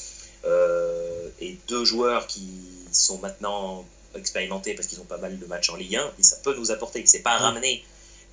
[0.46, 2.48] Euh, et deux joueurs qui
[2.92, 3.86] sont maintenant
[4.18, 6.72] expérimentés parce qu'ils ont pas mal de matchs en Ligue 1, et ça peut nous
[6.72, 7.04] apporter.
[7.06, 7.84] C'est pas ramener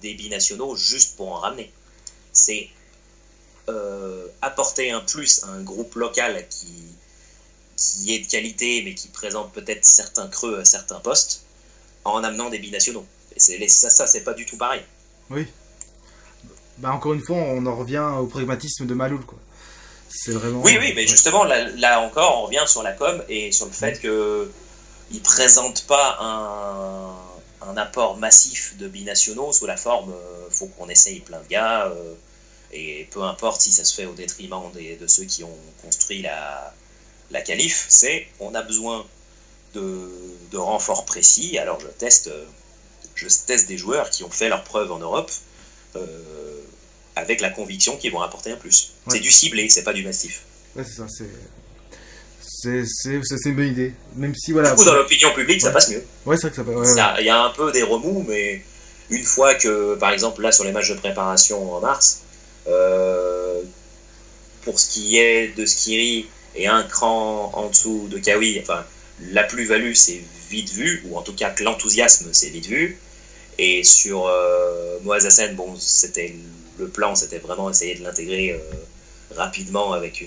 [0.01, 1.71] des binationaux juste pour en ramener.
[2.33, 2.69] C'est
[3.69, 6.73] euh, apporter un plus à un groupe local qui,
[7.77, 11.45] qui est de qualité, mais qui présente peut-être certains creux à certains postes,
[12.05, 13.07] en amenant des binationaux.
[13.37, 14.83] Et ça, ça c'est pas du tout pareil.
[15.31, 15.47] Oui.
[16.79, 19.39] Bah encore une fois, on en revient au pragmatisme de Maloul, quoi.
[20.09, 20.61] C'est vraiment.
[20.63, 24.01] Oui, oui, mais justement, là, encore, on revient sur la com et sur le fait
[24.01, 24.51] que
[25.13, 30.89] il présente pas un, un, apport massif de binationaux sous la forme, euh, faut qu'on
[30.89, 32.15] essaye plein de gars, euh,
[32.73, 36.23] et peu importe si ça se fait au détriment des, de ceux qui ont construit
[36.23, 36.75] la,
[37.31, 39.07] la qualif, c'est on a besoin
[39.75, 40.09] de,
[40.55, 41.59] renforts précis.
[41.59, 42.31] Alors je teste,
[43.15, 45.31] je teste des joueurs qui ont fait leur preuve en Europe,
[47.17, 48.93] avec la conviction qu'ils vont apporter un plus.
[49.09, 50.45] C'est du ciblé, c'est pas du massif.
[50.75, 51.29] Ouais, c'est ça, c'est.
[52.63, 53.93] C'est une bonne idée.
[54.17, 54.71] Même si, voilà.
[54.71, 56.05] Du coup, dans l'opinion publique, ça passe mieux.
[56.27, 57.19] Ouais, c'est vrai que ça passe.
[57.21, 58.63] Il y a un peu des remous, mais
[59.11, 62.23] une fois que, par exemple, là, sur les matchs de préparation en mars,
[62.69, 63.63] euh,
[64.63, 68.85] pour ce qui est de Skiri et un cran en dessous de Kawi, enfin,
[69.31, 70.21] la plus-value, c'est
[70.51, 72.99] vite vu, ou en tout cas que l'enthousiasme, c'est vite vu.
[73.59, 76.35] Et sur euh, bon, c'était
[76.79, 78.59] le plan, c'était vraiment essayer de l'intégrer euh,
[79.37, 80.25] rapidement avec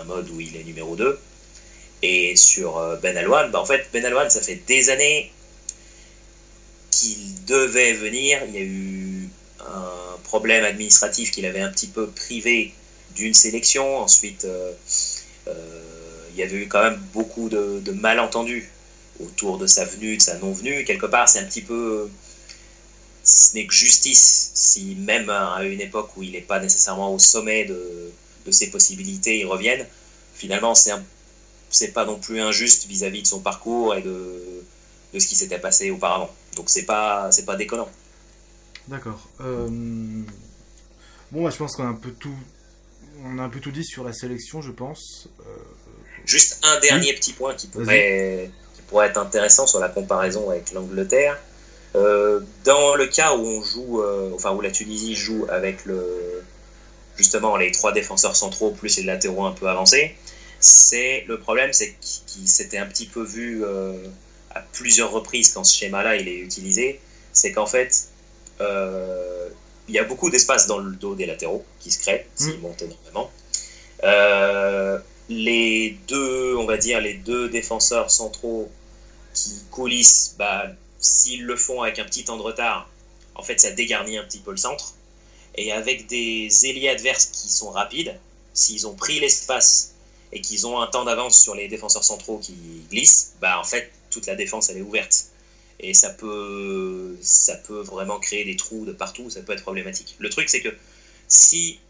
[0.00, 1.18] un mode où il est numéro 2.
[2.02, 5.30] Et sur euh, Ben Alouane, bah en fait, Ben Alouane, ça fait des années
[6.90, 8.40] qu'il devait venir.
[8.48, 9.28] Il y a eu
[9.60, 12.72] un problème administratif qu'il avait un petit peu privé
[13.14, 13.98] d'une sélection.
[13.98, 14.72] Ensuite, euh,
[15.48, 18.70] euh, il y avait eu quand même beaucoup de, malentendus
[19.22, 20.84] autour de sa venue, de sa non-venue.
[20.84, 22.08] Quelque part, c'est un petit peu.
[23.22, 27.18] Ce n'est que justice si, même à une époque où il n'est pas nécessairement au
[27.18, 28.10] sommet de,
[28.46, 29.86] de ses possibilités, il revienne.
[30.34, 31.04] Finalement, c'est un
[31.70, 34.62] c'est pas non plus injuste vis-à-vis de son parcours et de,
[35.14, 36.30] de ce qui s'était passé auparavant.
[36.56, 37.88] Donc c'est pas c'est pas déconnant.
[38.88, 39.28] D'accord.
[39.40, 39.68] Euh,
[41.30, 42.34] bon, bah, je pense qu'on a un peu tout
[43.24, 45.28] on a un peu tout dit sur la sélection, je pense.
[45.40, 45.44] Euh,
[46.24, 50.72] Juste un dernier petit point qui pourrait qui pourrait être intéressant sur la comparaison avec
[50.72, 51.38] l'Angleterre.
[51.96, 54.02] Euh, dans le cas où on joue,
[54.34, 56.42] enfin où la Tunisie joue avec le
[57.16, 60.14] justement les trois défenseurs centraux plus les latéraux un peu avancés,
[60.60, 61.96] c'est le problème, c'est
[62.26, 63.94] qu'il s'était un petit peu vu euh,
[64.50, 67.00] à plusieurs reprises quand ce schéma-là il est utilisé,
[67.32, 68.08] c'est qu'en fait
[68.60, 69.48] euh,
[69.88, 72.60] il y a beaucoup d'espace dans le dos des latéraux qui se créent s'ils mm.
[72.60, 73.30] montent énormément.
[74.04, 78.70] Euh, les deux, on va dire, les deux défenseurs centraux
[79.34, 80.66] qui coulissent, bah,
[80.98, 82.90] s'ils le font avec un petit temps de retard,
[83.34, 84.94] en fait, ça dégarnit un petit peu le centre.
[85.54, 88.18] Et avec des ailiers adverses qui sont rapides,
[88.54, 89.94] s'ils ont pris l'espace
[90.32, 92.54] et qu'ils ont un temps d'avance sur les défenseurs centraux qui
[92.90, 95.26] glissent, bah en fait toute la défense elle est ouverte
[95.80, 100.16] et ça peut ça peut vraiment créer des trous de partout, ça peut être problématique.
[100.18, 100.74] Le truc c'est que
[101.28, 101.80] si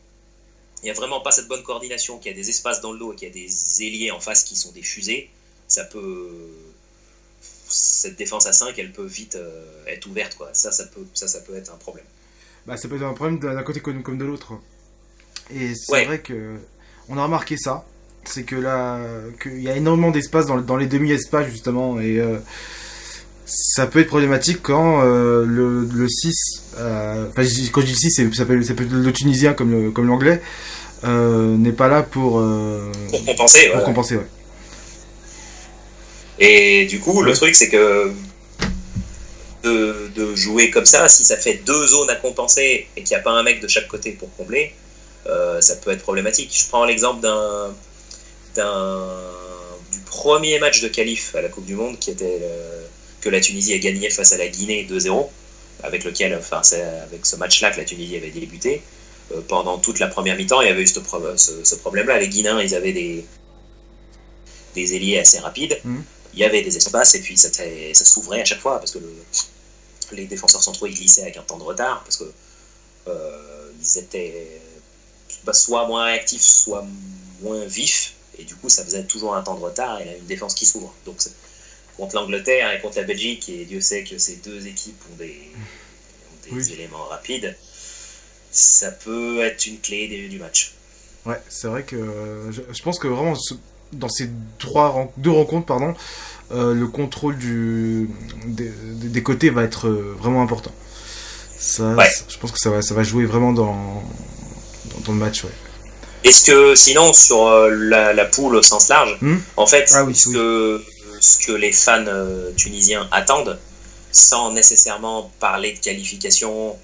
[0.83, 2.99] il n'y a vraiment pas cette bonne coordination, qu'il y a des espaces dans le
[2.99, 5.29] dos et qu'il y a des ailiers en face qui sont des fusées,
[5.69, 6.31] ça peut
[7.69, 10.51] cette défense à 5 elle peut vite euh, être ouverte quoi.
[10.55, 12.07] Ça ça peut ça ça peut être un problème.
[12.67, 14.53] Bah ça peut être un problème d'un côté comme, de l'autre.
[15.53, 16.57] Et c'est vrai que
[17.09, 17.85] on a remarqué ça
[18.25, 19.01] c'est que là,
[19.43, 22.39] qu'il y a énormément d'espace dans, dans, les demi-espaces justement, et euh,
[23.47, 26.35] ça peut être problématique quand euh, le, le 6,
[26.79, 29.91] euh, enfin quand je dis 6, ça peut, ça peut être le tunisien comme le,
[29.91, 30.41] comme l'anglais,
[31.03, 32.43] n'est pas là pour,
[33.11, 33.71] pour compenser.
[33.73, 34.27] Pour compenser, ouais.
[36.43, 38.13] Et du coup, le truc, c'est que
[39.63, 43.21] de, de, jouer comme ça, si ça fait deux zones à compenser et qu'il n'y
[43.21, 44.75] a pas un mec de chaque côté pour combler,
[45.61, 46.51] ça peut être problématique.
[46.53, 47.75] Je prends l'exemple d'un
[48.57, 52.41] du premier match de qualif à la Coupe du Monde qui était
[53.21, 55.29] que la Tunisie a gagné face à la Guinée 2-0,
[55.83, 58.83] avec lequel, enfin, c'est avec ce match-là que la Tunisie avait débuté.
[59.33, 61.01] Euh, pendant toute la première mi-temps, il y avait eu ce,
[61.65, 62.19] ce, problème-là.
[62.19, 63.25] Les Guinéens, ils avaient des,
[64.75, 65.79] des ailiers assez rapides.
[65.85, 66.01] Mmh.
[66.35, 68.99] Il y avait des espaces et puis ça, ça s'ouvrait à chaque fois parce que
[70.13, 72.25] les défenseurs centraux ils glissaient avec un temps de retard parce que
[73.09, 74.61] euh, ils étaient
[75.43, 76.87] bah, soit moins réactifs, soit
[77.43, 80.55] moins vifs et du coup, ça faisait toujours un temps de retard et une défense
[80.55, 80.95] qui s'ouvre.
[81.05, 81.19] Donc,
[81.97, 86.73] contre l'Angleterre et contre la Belgique, et Dieu sait que ces deux équipes ont des,
[86.73, 87.57] éléments rapides,
[88.51, 90.73] ça peut être une clé du match.
[91.27, 93.35] Ouais, c'est vrai que je, pense que vraiment
[93.93, 95.95] dans ces trois, deux rencontres, pardon,
[96.51, 98.09] euh, le contrôle du,
[98.47, 100.73] des, côtés va être euh, vraiment important.
[101.59, 101.95] Ça,
[102.29, 104.03] je pense que ça va, ça va jouer vraiment dans,
[105.05, 105.45] dans le match.
[105.45, 105.51] Ouais.
[106.25, 110.29] Est-ce que sinon sur euh, la, poule au sens large, hmm en fait, ah ce,
[110.31, 110.85] Que,
[111.21, 113.59] ce que les fans euh, tunisiens attendent,
[114.13, 116.77] sans nécessairement parler de qualification,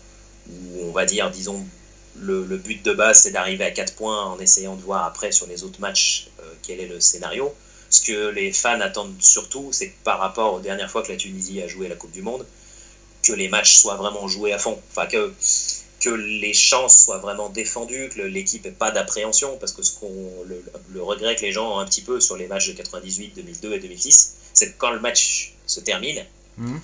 [0.48, 1.64] ou on va dire, disons,
[2.18, 5.46] le, but de base c'est d'arriver à 4 points en essayant de voir après sur
[5.46, 7.54] les autres matchs euh, quel est le scénario.
[7.90, 11.16] Ce que les fans attendent surtout, c'est que par rapport aux dernières fois que la
[11.16, 12.44] Tunisie a joué la Coupe du Monde,
[13.22, 14.80] que les matchs soient vraiment joués à fond.
[14.90, 15.32] Enfin, que
[16.06, 20.22] que les chances soient vraiment défendues, que l'équipe n'ait pas d'appréhension, parce que ce qu'on,
[20.46, 23.72] le, regret que les gens ont un petit peu sur les matchs de 98, 2002
[23.74, 26.24] et 2006, c'est que quand le match se termine,
[26.58, 26.80] mhm.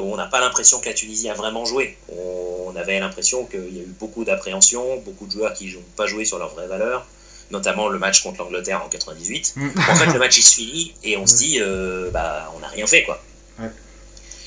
[0.00, 1.98] on n'a pas l'impression que la Tunisie a vraiment joué.
[2.08, 6.06] On, avait l'impression qu'il y a eu beaucoup d'appréhension, beaucoup de joueurs qui n'ont pas
[6.06, 7.06] joué sur leur vraie valeur,
[7.50, 9.52] notamment le match contre l'Angleterre en 98.
[9.56, 9.72] Mhm.
[9.90, 12.86] En fait, le match est suivi et on se dit, euh, bah, on n'a rien
[12.86, 13.22] fait, quoi.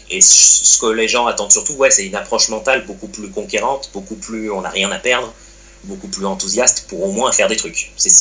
[0.10, 3.90] Et ce que les gens attendent surtout, ouais, c'est une approche mentale beaucoup plus conquérante,
[3.94, 5.34] beaucoup plus on n'a rien à perdre,
[5.86, 7.92] beaucoup plus enthousiaste pour au moins faire des trucs.
[7.98, 8.12] C'est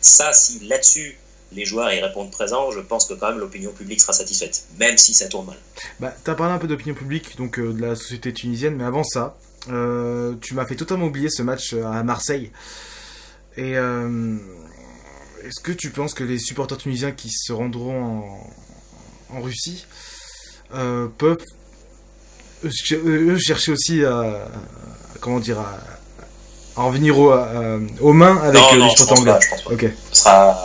[0.00, 1.18] ça, si là-dessus
[1.52, 4.96] les joueurs y répondent présent, je pense que quand même l'opinion publique sera satisfaite, même
[4.96, 5.56] si ça tourne mal.
[5.98, 8.84] Bah, tu as parlé un peu d'opinion publique, donc euh, de la société tunisienne, mais
[8.84, 9.36] avant ça,
[9.68, 12.50] euh, tu m'as fait totalement oublier ce match euh, à Marseille.
[13.56, 18.24] Et est-ce que tu penses que les supporters tunisiens qui se rendront
[19.28, 19.86] en, Russie
[21.18, 21.44] peuvent
[22.70, 24.46] chercher aussi à,
[25.20, 25.78] comment dire à,
[26.76, 29.38] en venir aux mains avec les supporters anglais.
[29.70, 29.86] Ok.
[30.12, 30.56] Ce sera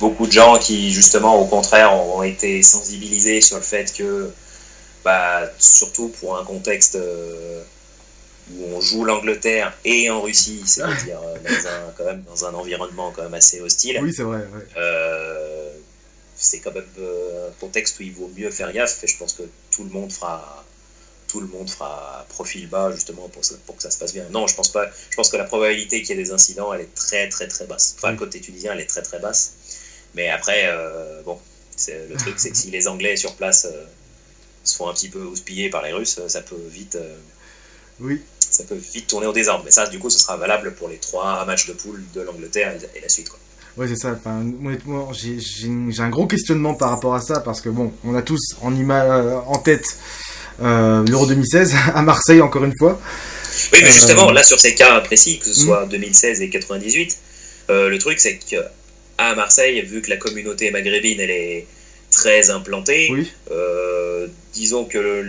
[0.00, 4.30] beaucoup de gens qui, justement, au contraire, ont été sensibilisés sur le fait que,
[5.04, 7.62] bah, surtout pour un contexte euh,
[8.52, 12.54] où on joue l'Angleterre et en Russie, c'est-à-dire euh, dans un, quand même dans un
[12.54, 14.00] environnement quand même assez hostile.
[14.02, 14.40] Oui, c'est vrai.
[14.76, 14.99] Euh,
[16.40, 19.42] c'est quand même un contexte où il vaut mieux faire gaffe et je pense que
[19.70, 20.64] tout le monde fera
[21.30, 24.24] tout le monde fera profil bas justement pour, pour que ça se passe bien.
[24.30, 24.90] Non, je pense pas.
[25.10, 27.66] Je pense que la probabilité qu'il y ait des incidents, elle est très très très
[27.66, 27.94] basse.
[27.96, 29.52] Enfin, le côté tunisien, elle est très très basse.
[30.14, 31.38] Mais après, euh, bon,
[31.88, 33.84] le truc, c'est que si les Anglais sur place euh,
[34.64, 36.98] se font un petit peu houspiller par les Russes, euh, ça peut vite.
[38.00, 38.20] oui.
[38.50, 39.62] Ça peut vite tourner au désordre.
[39.64, 42.76] Mais ça, du coup, ce sera valable pour les trois matchs de poule de l'Angleterre
[42.96, 43.38] et la suite, quoi.
[43.76, 44.16] Ouais, c'est ça.
[44.18, 48.22] Enfin, honnêtement, j'ai un gros questionnement par rapport à ça parce que bon, on a
[48.22, 49.86] tous en en tête
[50.60, 53.00] l'Euro 2016 à Marseille encore une fois.
[53.72, 55.64] Oui, mais justement, là sur ces cas précis, que ce hmm.
[55.64, 57.18] soit 2016 et 98,
[57.68, 58.56] le truc c'est que
[59.18, 61.66] à Marseille, vu que la communauté maghrébine elle est
[62.10, 63.12] très implantée,
[63.50, 65.24] euh, disons que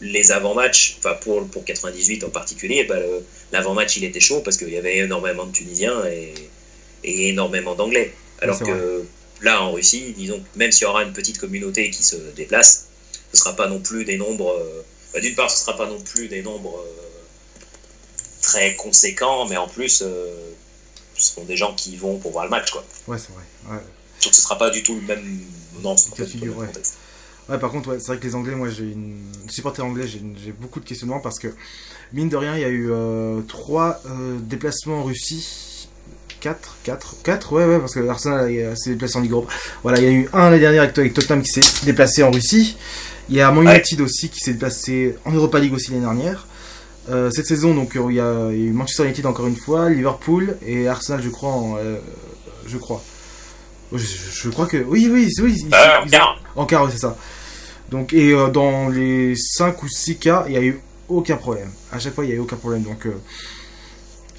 [0.00, 2.96] les avant-matchs, enfin pour, pour 98 en particulier, bah,
[3.52, 6.34] l'avant-match il était chaud parce qu'il y avait énormément de Tunisiens et,
[7.04, 8.14] énormément d'Anglais.
[8.40, 9.04] Alors que
[9.40, 12.86] là en Russie, disons, même s'il y aura une petite communauté qui se déplace,
[13.32, 14.50] ce ne sera pas non plus des nombres.
[14.50, 17.60] Euh, bah, d'une part, ce ne sera pas non plus des nombres euh,
[18.42, 20.02] très conséquents, mais en plus,
[21.16, 22.84] ce sont des gens qui vont pour voir le match, quoi.
[23.06, 23.76] Ouais, c'est vrai.
[23.76, 23.82] Ouais.
[24.20, 25.40] ce sera pas du tout le même.
[25.82, 26.68] Non, figure, ouais.
[27.48, 30.52] Ouais, par contre, ouais, c'est vrai que les Anglais, moi, j'ai une supporter anglais, j'ai
[30.52, 31.48] beaucoup de questionnements parce que
[32.12, 35.46] mine de rien, il y a eu euh, trois euh, déplacements en Russie.
[36.44, 39.50] 4, 4, 4, ouais, ouais, parce que Arsenal euh, s'est déplacé en Ligue Europa.
[39.82, 42.30] Voilà, il y a eu un l'année dernière avec, avec Tottenham qui s'est déplacé en
[42.30, 42.76] Russie.
[43.30, 46.46] Il y a Man United aussi qui s'est déplacé en Europa League aussi l'année dernière.
[47.08, 50.86] Euh, cette saison, donc il y, a, eu Manchester United encore une fois, Liverpool et
[50.86, 51.78] Arsenal, je crois.
[51.78, 51.96] Euh,
[52.66, 53.02] je crois.
[53.94, 55.66] Je, crois que oui, oui, oui.
[55.72, 56.42] Euh, en quart.
[56.56, 57.16] En quart, c'est ça.
[57.90, 60.78] Donc et dans les 5 ou 6 cas, il n'y a eu
[61.08, 61.70] aucun problème.
[61.90, 62.82] À chaque fois, il n'y a eu aucun problème.
[62.82, 63.06] Donc,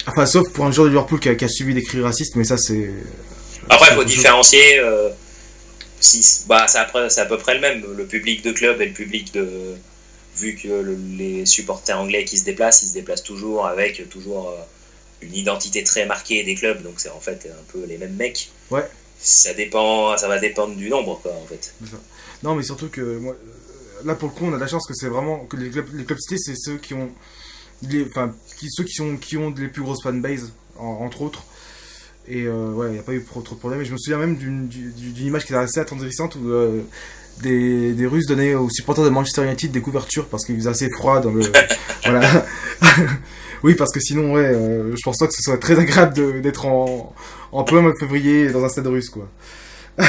[0.06, 2.56] enfin, sauf pour un joueur de Liverpool qui a, subi des cris racistes, mais ça
[2.56, 2.90] c'est.
[3.68, 4.80] Après, il faut différencier.
[6.00, 7.84] si, bah, c'est à peu près le même.
[7.96, 9.76] Le public de club et le public de
[10.36, 14.62] vu que les supporters anglais qui se déplacent, ils se déplacent toujours avec toujours euh,
[15.22, 18.50] une identité très marquée des clubs, donc c'est en fait un peu les mêmes mecs.
[18.70, 18.88] Ouais.
[19.18, 21.74] Ça dépend, ça va dépendre du nombre, quoi, en fait.
[22.42, 23.34] Non, mais surtout que moi,
[24.04, 26.04] là pour le coup, on a la chance que c'est vraiment que les clubs, les
[26.04, 27.10] clubs cités, c'est ceux qui ont,
[27.82, 31.44] les, enfin, qui, ceux qui sont, qui ont les plus grosses fanbases, entre autres.
[32.28, 33.80] Et euh, ouais, il n'y a pas eu trop, trop de problèmes.
[33.82, 34.68] Et je me souviens même d'une
[35.18, 36.82] image qui était assez attendrissante où euh,
[37.42, 40.90] des, des Russes donnaient aux supporters de Manchester United des couvertures parce qu'il faisait assez
[40.90, 41.42] froid dans le.
[42.04, 42.46] voilà.
[43.62, 46.66] oui, parce que sinon, ouais, euh, je pense pas que ce soit très agréable d'être
[46.66, 47.14] en,
[47.52, 49.28] en plein mois de février dans un stade russe, quoi.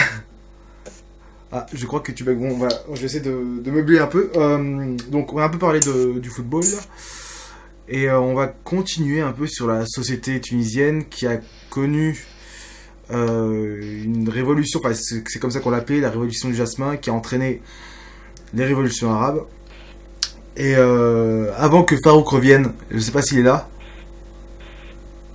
[1.51, 2.23] ah, je crois que tu.
[2.23, 4.31] Bon, voilà, je vais essayer de, de meubler un peu.
[4.35, 6.65] Euh, donc, on va un peu parler de, du football.
[7.89, 12.25] Et euh, on va continuer un peu sur la société tunisienne qui a connu
[13.11, 17.61] euh, une révolution, c'est comme ça qu'on l'appelait, la révolution du jasmin, qui a entraîné
[18.53, 19.45] les révolutions arabes.
[20.57, 23.69] Et euh, avant que Farouk revienne, je sais pas s'il est là.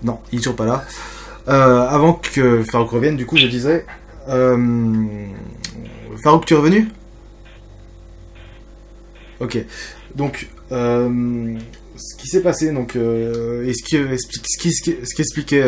[0.03, 0.85] Non, il est toujours pas là.
[1.47, 3.87] Avant que Farouk revienne, du coup, je disais.
[4.27, 6.89] Farouk, tu es revenu?
[9.41, 9.57] Ok.
[10.15, 10.51] Donc,
[11.97, 13.99] ce qui s'est passé, donc, et ce qui,
[14.59, 15.65] qui, ce expliquait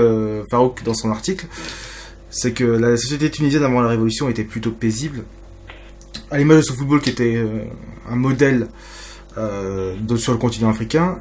[0.50, 1.46] Farouk dans son article,
[2.34, 5.24] c'est que la société tunisienne avant la révolution était plutôt paisible.
[6.30, 7.64] À l'image de ce football qui était euh,
[8.10, 8.66] un modèle
[9.38, 11.20] euh, sur le continent africain.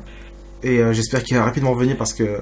[0.64, 2.40] Et euh, j'espère qu'il va rapidement revenir parce que.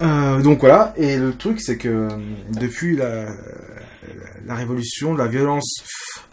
[0.00, 2.08] Donc voilà, et le truc c'est que
[2.50, 3.26] depuis la,
[4.48, 5.84] révolution, la violence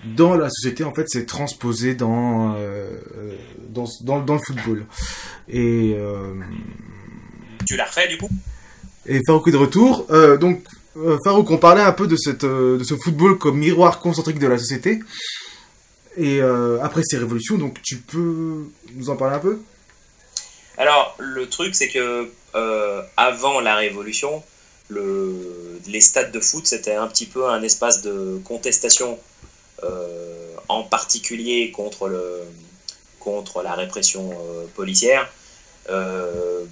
[0.03, 2.55] dans la société en fait s'est transposée dans,
[3.69, 4.85] dans, dans, le football.
[5.47, 5.95] Et.
[7.65, 8.29] tu l'as refait du coup?
[9.07, 10.05] et un coup de retour.
[10.09, 10.63] Euh, donc,
[10.97, 14.39] euh, Farouk, on parlait un peu de, cette, euh, de ce football comme miroir concentrique
[14.39, 14.99] de la société.
[16.17, 19.59] Et euh, après ces révolutions, donc tu peux nous en parler un peu?
[20.77, 24.43] Alors, le truc, c'est que euh, avant la révolution,
[24.89, 29.17] le, les stades de foot, c'était un petit peu un espace de contestation,
[29.83, 32.09] euh, en particulier contre,
[33.63, 35.31] la répression euh, policière.
[35.87, 36.67] Le,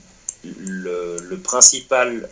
[1.44, 2.30] principal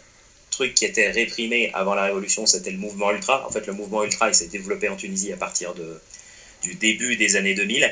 [0.51, 3.47] truc qui était réprimé avant la révolution, c'était le mouvement ultra.
[3.47, 5.73] En fait, le mouvement ultra, il s'est développé en Tunisie à partir
[6.61, 7.89] du début des années 2000,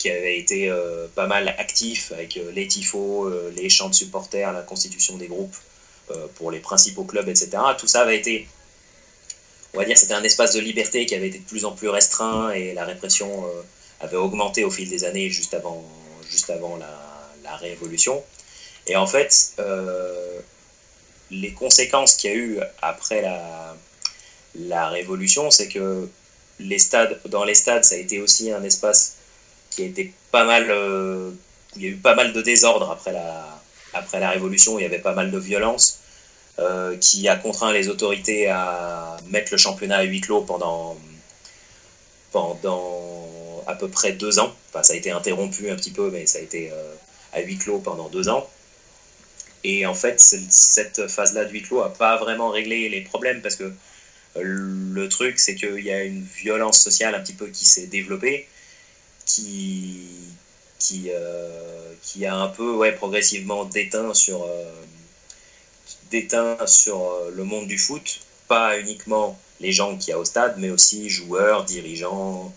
[0.00, 3.94] qui avait été euh, pas mal actif avec euh, les tifos, euh, les chants de
[3.94, 5.54] supporters, la constitution des groupes
[6.34, 7.50] pour les principaux clubs, etc.
[7.78, 8.48] Tout ça avait été,
[9.74, 11.88] on va dire, c'était un espace de liberté qui avait été de plus en plus
[11.88, 13.44] restreint et la répression
[14.00, 15.84] avait augmenté au fil des années juste avant,
[16.28, 16.76] juste avant
[17.44, 18.24] la, révolution.
[18.88, 19.54] Et en fait,
[21.30, 23.76] les conséquences qu'il y a eu après la,
[24.56, 26.08] la révolution, c'est que
[26.58, 29.14] les stades, dans les stades, ça a été aussi un espace
[29.70, 31.30] qui a été pas mal, euh,
[31.76, 33.60] il y a eu pas mal de désordre après la,
[33.94, 36.00] après la révolution, il y avait pas mal de violence,
[36.58, 40.96] euh, qui a contraint les autorités à mettre le championnat à huis clos pendant,
[42.32, 44.54] pendant à peu près deux ans.
[44.68, 46.94] Enfin, ça a été interrompu un petit peu, mais ça a été euh,
[47.32, 48.48] à huis clos pendant deux ans.
[49.62, 53.56] Et en fait, cette phase-là de huis clos n'a pas vraiment réglé les problèmes parce
[53.56, 53.72] que
[54.36, 58.48] le truc, c'est qu'il y a une violence sociale un petit peu qui s'est développée,
[59.34, 60.08] qui,
[60.78, 64.72] qui, euh, qui a un peu ouais, progressivement déteint sur, euh,
[66.10, 70.24] déteint sur euh, le monde du foot, pas uniquement les gens qu'il y a au
[70.24, 72.52] stade, mais aussi joueurs, dirigeants,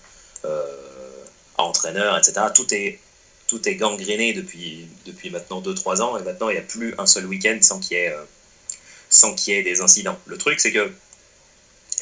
[1.57, 2.47] entraîneurs, etc.
[2.53, 2.99] Tout est,
[3.47, 7.05] tout est gangréné depuis, depuis maintenant 2-3 ans, et maintenant il n'y a plus un
[7.05, 8.11] seul week-end sans qu'il y,
[9.09, 10.17] sans qu'il y ait des incidents.
[10.26, 10.91] Le truc, c'est que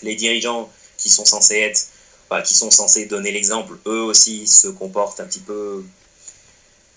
[0.02, 1.88] les dirigeants qui sont censés être,
[2.40, 5.84] qui sont censés donner l'exemple, eux aussi se comportent un petit peu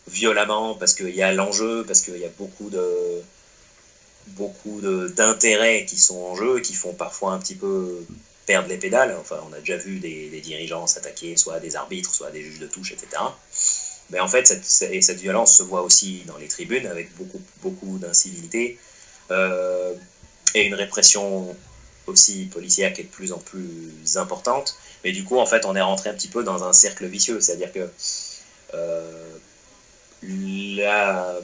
[0.06, 3.22] violemment parce qu'il y a l'enjeu, parce qu'il y a beaucoup de
[4.28, 8.04] beaucoup d'intérêts qui sont en jeu, qui font parfois un petit peu
[8.46, 9.16] perdre les pédales.
[9.20, 12.30] Enfin, on a déjà vu des, des dirigeants s'attaquer soit à des arbitres, soit à
[12.30, 13.08] des juges de touche, etc.
[14.10, 17.98] Mais en fait, cette, cette violence se voit aussi dans les tribunes avec beaucoup, beaucoup
[17.98, 18.78] d'incivilité
[19.30, 19.94] euh,
[20.54, 21.56] et une répression
[22.06, 24.76] aussi policière qui est de plus en plus importante.
[25.04, 27.40] Mais du coup, en fait, on est rentré un petit peu dans un cercle vicieux.
[27.40, 27.88] C'est-à-dire que
[28.74, 29.38] euh,
[30.22, 31.36] la,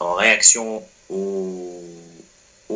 [0.00, 1.84] en réaction aux,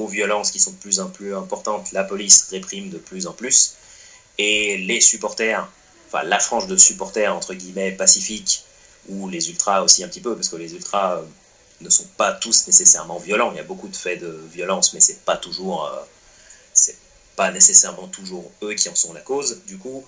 [0.08, 3.76] violences qui sont de plus en plus importantes, la police réprime de plus en plus.
[4.36, 5.66] Et les supporters,
[6.08, 8.64] enfin la frange de supporters, entre guillemets, pacifiques,
[9.08, 11.22] ou les ultras aussi un petit peu, parce que les ultras euh,
[11.80, 13.52] ne sont pas tous nécessairement violents.
[13.52, 15.86] Il y a beaucoup de faits de violence, mais c'est pas toujours...
[15.86, 16.02] Euh,
[17.36, 19.62] pas nécessairement toujours eux qui en sont la cause.
[19.66, 20.04] Du coup,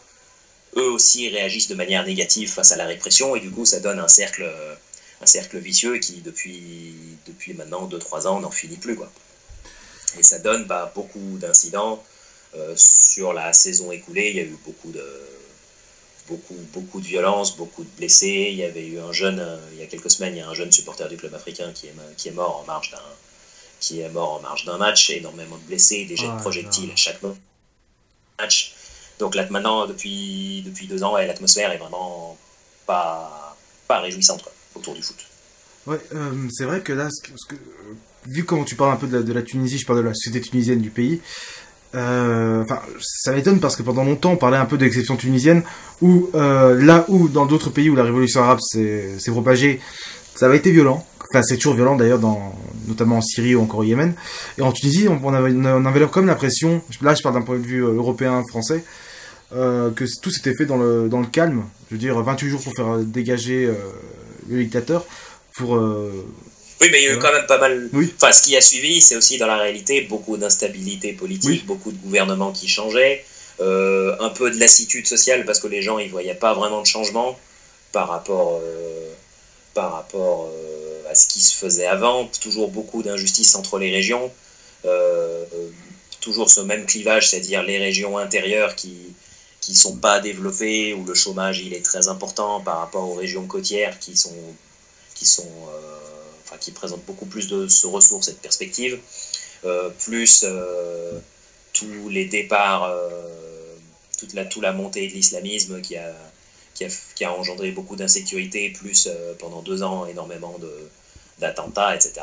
[0.76, 3.98] eux aussi réagissent de manière négative face à la répression, et du coup, ça donne
[3.98, 4.50] un cercle,
[5.20, 6.94] un cercle vicieux qui, depuis,
[7.26, 8.96] depuis maintenant 2-3 ans, n'en finit plus.
[8.96, 9.10] Quoi.
[10.18, 12.02] Et ça donne bah, beaucoup d'incidents.
[12.56, 15.04] Euh, sur la saison écoulée, il y a eu beaucoup de,
[16.28, 18.48] beaucoup, beaucoup de violence, beaucoup de blessés.
[18.50, 20.48] Il y avait eu un jeune, euh, il y a quelques semaines, il y a
[20.48, 22.98] un jeune supporter du club africain qui est, qui est mort en marge d'un
[23.80, 26.96] qui est mort en marge d'un match, énormément de blessés, des jets de projectiles à
[26.96, 27.20] chaque
[28.38, 28.74] match.
[29.18, 32.36] Donc là maintenant, depuis, depuis deux ans, ouais, l'atmosphère est vraiment
[32.86, 33.56] pas,
[33.86, 35.16] pas réjouissante quoi, autour du foot.
[35.86, 37.08] Ouais, euh, c'est vrai que là,
[37.48, 37.54] que,
[38.26, 40.14] vu comment tu parles un peu de la, de la, Tunisie, je parle de la
[40.14, 41.20] société tunisienne du pays.
[41.92, 42.64] Enfin, euh,
[43.00, 45.62] ça m'étonne parce que pendant longtemps on parlait un peu d'exception tunisienne,
[46.00, 49.80] où euh, là où dans d'autres pays où la révolution arabe s'est propagée,
[50.34, 51.06] ça avait été violent.
[51.30, 52.54] Enfin, c'est toujours violent d'ailleurs, dans,
[52.86, 54.14] notamment en Syrie ou encore au Yémen.
[54.58, 57.58] Et en Tunisie, on, on avait, on avait comme l'impression, là je parle d'un point
[57.58, 58.84] de vue européen, français,
[59.54, 61.64] euh, que tout s'était fait dans le, dans le calme.
[61.90, 63.74] Je veux dire, 28 jours pour faire dégager euh,
[64.48, 65.04] le dictateur.
[65.56, 66.26] Pour, euh,
[66.80, 67.88] oui, mais il y a eu quand même pas mal.
[67.92, 68.12] Oui.
[68.16, 71.64] Enfin, ce qui a suivi, c'est aussi dans la réalité beaucoup d'instabilité politique, oui.
[71.66, 73.24] beaucoup de gouvernements qui changeaient,
[73.60, 76.86] euh, un peu de lassitude sociale parce que les gens ils voyaient pas vraiment de
[76.86, 77.38] changement
[77.92, 79.03] par rapport, euh,
[79.74, 82.26] par rapport euh, à ce qui se faisait avant.
[82.40, 84.32] Toujours beaucoup d'injustices entre les régions,
[84.84, 85.44] euh,
[86.20, 88.96] toujours ce même clivage, c'est-à-dire les régions intérieures qui
[89.60, 93.46] qui sont pas développées où le chômage il est très important par rapport aux régions
[93.46, 94.36] côtières qui sont
[95.14, 95.48] qui sont
[96.44, 98.98] enfin, qui présentent beaucoup plus de, ressources et de perspectives,
[99.64, 101.18] euh, plus euh,
[101.72, 103.08] tous les départs, euh,
[104.18, 106.12] toute, la, toute la montée de l'islamisme qui a,
[106.74, 109.08] qui, a, engendré beaucoup d'insécurité, plus
[109.38, 110.56] pendant deux ans énormément
[111.38, 112.20] d'attentats, etc.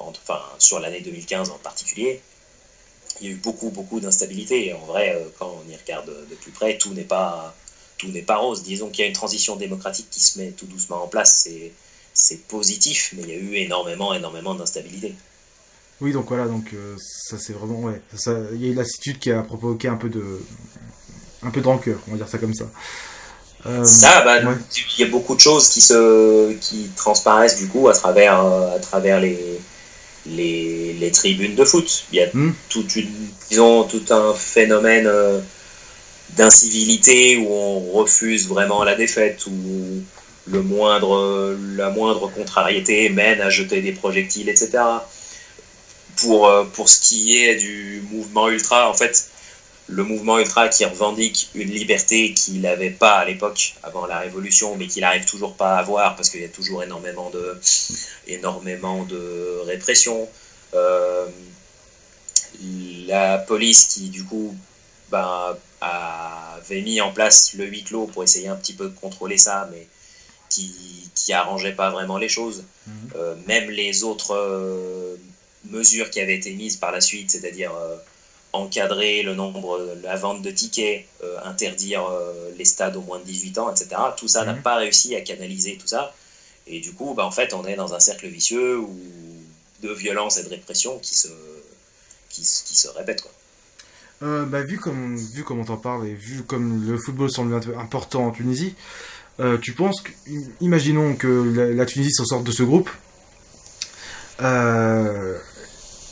[0.00, 2.20] Enfin, sur l'année 2015 en particulier.
[3.20, 4.66] il y a eu beaucoup, beaucoup d'instabilité.
[4.66, 7.54] Et en vrai, euh, quand on y regarde de plus près, tout n'est pas,
[7.96, 8.62] tout n'est pas rose.
[8.62, 11.42] Disons qu'il y a une transition démocratique qui se met tout doucement en place.
[11.42, 11.72] C'est,
[12.48, 15.14] positif, mais il y a eu énormément, énormément d'instabilité.
[16.00, 18.00] Oui, donc voilà, donc euh, ça c'est vraiment ouais,
[18.54, 20.40] il y a eu lassitude qui a provoqué un peu de,
[21.44, 22.68] un peu de rancœur, on va dire ça comme ça.
[23.66, 27.88] Euh, ça, bah, il y a beaucoup de choses qui se, qui transparaissent du coup
[27.88, 29.60] à travers, à travers les,
[30.26, 32.04] les, les, tribunes de foot.
[32.12, 32.54] Il y a hmm.
[32.68, 33.10] toute une,
[33.50, 35.40] disons, tout un phénomène euh,
[36.36, 40.02] d'incivilité où on refuse vraiment la défaite, où
[40.46, 44.78] le moindre, la moindre contrariété mène à jeter des projectiles, etc.
[46.16, 49.28] Pour, euh, pour ce qui est du mouvement ultra, en fait,
[49.88, 54.76] le mouvement ultra qui revendique une liberté qu'il n'avait pas à l'époque, avant la Révolution,
[54.76, 57.58] mais qu'il n'arrive toujours pas à avoir parce qu'il y a toujours énormément de,
[58.26, 60.28] énormément de répression.
[60.74, 61.26] Euh,
[63.06, 64.54] la police qui, du coup,
[65.10, 69.38] ben, avait mis en place le huis clos pour essayer un petit peu de contrôler
[69.38, 69.86] ça, mais
[70.50, 70.70] qui,
[71.14, 72.64] qui arrangeait pas vraiment les choses.
[72.86, 72.94] Mhm.
[73.16, 75.16] Euh, même les autres euh,
[75.64, 77.72] mesures qui avaient été mises par la suite, c'est-à-dire
[78.52, 83.24] encadrer le nombre, la vente de tickets, euh, interdire euh, les stades aux moins de
[83.24, 84.00] 18 ans, etc.
[84.16, 84.62] Tout ça n'a mhm.
[84.62, 86.14] pas réussi à canaliser tout ça.
[86.66, 88.96] Et du coup, bah, en fait, on est dans un cercle vicieux où,
[89.82, 91.28] de violence et de répression qui se,
[92.30, 93.22] qui, qui se répètent.
[93.22, 93.32] Quoi.
[94.22, 97.54] Euh, bah, vu, comme, vu comme on t'en parle et vu comme le football semble
[97.76, 98.74] important en Tunisie,
[99.62, 100.10] tu penses que,
[100.60, 102.90] imaginons que la, la Tunisie s'en sorte de ce groupe,
[104.40, 105.38] euh,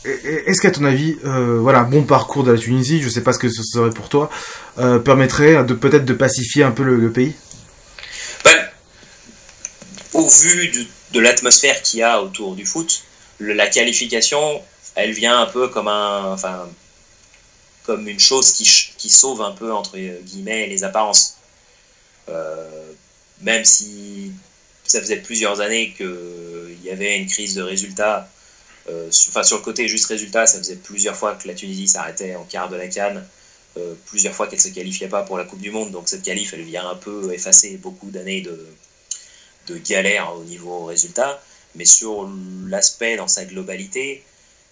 [0.05, 3.21] est-ce qu'à ton avis, euh, voilà, un bon parcours de la Tunisie, je ne sais
[3.21, 4.29] pas ce que ce serait pour toi,
[4.77, 7.33] euh, permettrait de peut-être de pacifier un peu le, pays?
[8.43, 8.69] Ben,
[10.13, 13.03] Au vu de, l'atmosphère qu'il y a autour du foot,
[13.39, 14.61] la qualification,
[14.95, 16.67] elle vient un peu comme un, enfin,
[17.85, 21.37] comme une chose qui, sauve un peu entre guillemets les apparences.
[22.29, 22.91] Euh,
[23.41, 24.33] même si
[24.83, 28.29] ça faisait plusieurs années qu'il y avait une crise de résultats
[28.89, 32.35] euh, enfin, sur le côté juste résultat, ça faisait plusieurs fois que la Tunisie s'arrêtait
[32.35, 33.25] en quart de la Cannes,
[33.77, 35.91] euh, plusieurs fois qu'elle ne se qualifiait pas pour la Coupe du Monde.
[35.91, 38.65] Donc cette qualif, elle vient un peu effacer beaucoup d'années de,
[39.67, 41.41] de galère au niveau résultat.
[41.75, 42.29] Mais sur
[42.67, 44.23] l'aspect dans sa globalité,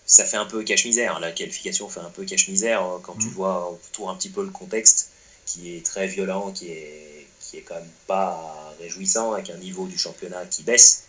[0.06, 1.20] ça fait un peu cache-misère.
[1.20, 3.32] La qualification fait un peu cache-misère euh, quand tu mmh.
[3.32, 5.10] vois autour un petit peu le contexte
[5.46, 9.86] qui est très violent, qui est, qui est quand même pas réjouissant, avec un niveau
[9.88, 11.04] du championnat qui baisse.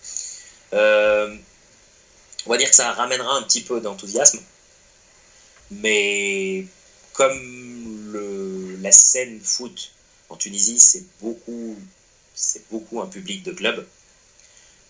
[0.73, 1.35] Euh,
[2.47, 4.41] on va dire que ça ramènera un petit peu d'enthousiasme.
[5.71, 6.65] Mais
[7.13, 9.93] comme la scène foot
[10.29, 11.77] en Tunisie, c'est beaucoup,
[12.35, 13.85] c'est beaucoup un public de club.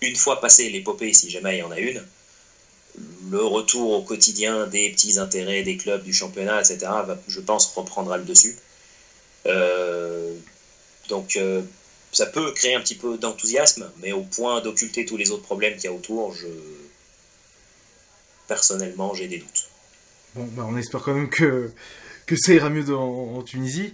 [0.02, 2.02] Une fois passé l'épopée, si jamais il y en a une,
[3.30, 6.90] le retour au quotidien des petits intérêts des clubs, du championnat, etc.,
[7.28, 8.57] je pense, reprendra le dessus.
[9.46, 10.34] Euh,
[11.09, 11.62] donc, euh,
[12.12, 15.74] ça peut créer un petit peu d'enthousiasme, mais au point d'occulter tous les autres problèmes
[15.74, 16.46] qu'il y a autour, je,
[18.47, 19.68] personnellement, j'ai des doutes.
[20.34, 21.70] Bon, bah, on espère quand même que,
[22.26, 23.92] que ça ira mieux en, Tunisie.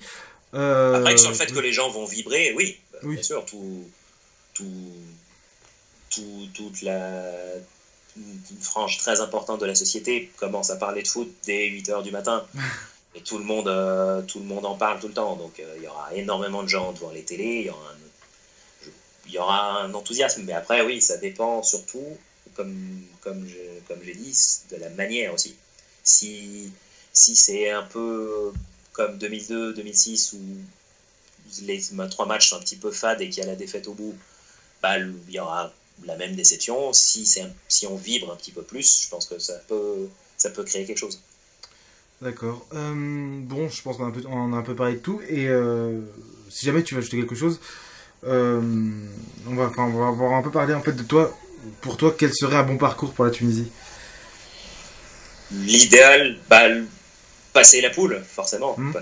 [0.54, 0.94] Euh...
[0.94, 3.88] Après, sur le fait que les gens vont vibrer, oui, bah, bien sûr, tout,
[4.54, 4.94] tout,
[6.10, 7.32] tout, toute la
[8.16, 12.02] une frange très importante de la société commence à parler de foot dès 8 h
[12.02, 12.44] du matin.
[13.14, 15.36] Et tout le, monde, euh, tout le monde en parle tout le temps.
[15.36, 18.88] Donc euh, il y aura énormément de gens devant les télés, il y aura un,
[19.26, 20.42] il y aura un enthousiasme.
[20.44, 22.16] Mais après, oui, ça dépend surtout
[22.54, 23.46] comme, comme,
[23.88, 24.36] comme j'ai dit,
[24.70, 25.54] de la manière aussi.
[26.04, 26.72] Si,
[27.12, 28.52] si c'est un peu
[28.92, 30.40] comme 2002-2006 où
[31.62, 31.80] les
[32.10, 34.14] trois matchs sont un petit peu fades et qu'il y a la défaite au bout,
[34.82, 35.72] bah, il y aura
[36.04, 36.92] la même déception.
[36.92, 37.26] Si,
[37.68, 40.84] si on vibre un petit peu plus, je pense que ça peut, ça peut créer
[40.84, 41.20] quelque chose.
[42.20, 42.64] D'accord.
[42.72, 45.20] Euh, bon, je pense qu'on a, un peu, a un peu parlé de tout.
[45.28, 46.00] Et euh,
[46.48, 47.58] si jamais tu veux ajouter quelque chose,
[48.24, 48.60] euh,
[49.48, 51.36] on, va, on va avoir un peu parler en fait de toi
[51.80, 53.70] pour toi, quel serait un bon parcours pour la Tunisie?
[55.52, 56.68] L'idéal, bah,
[57.52, 58.74] passer la poule, forcément.
[58.78, 58.92] Hmm.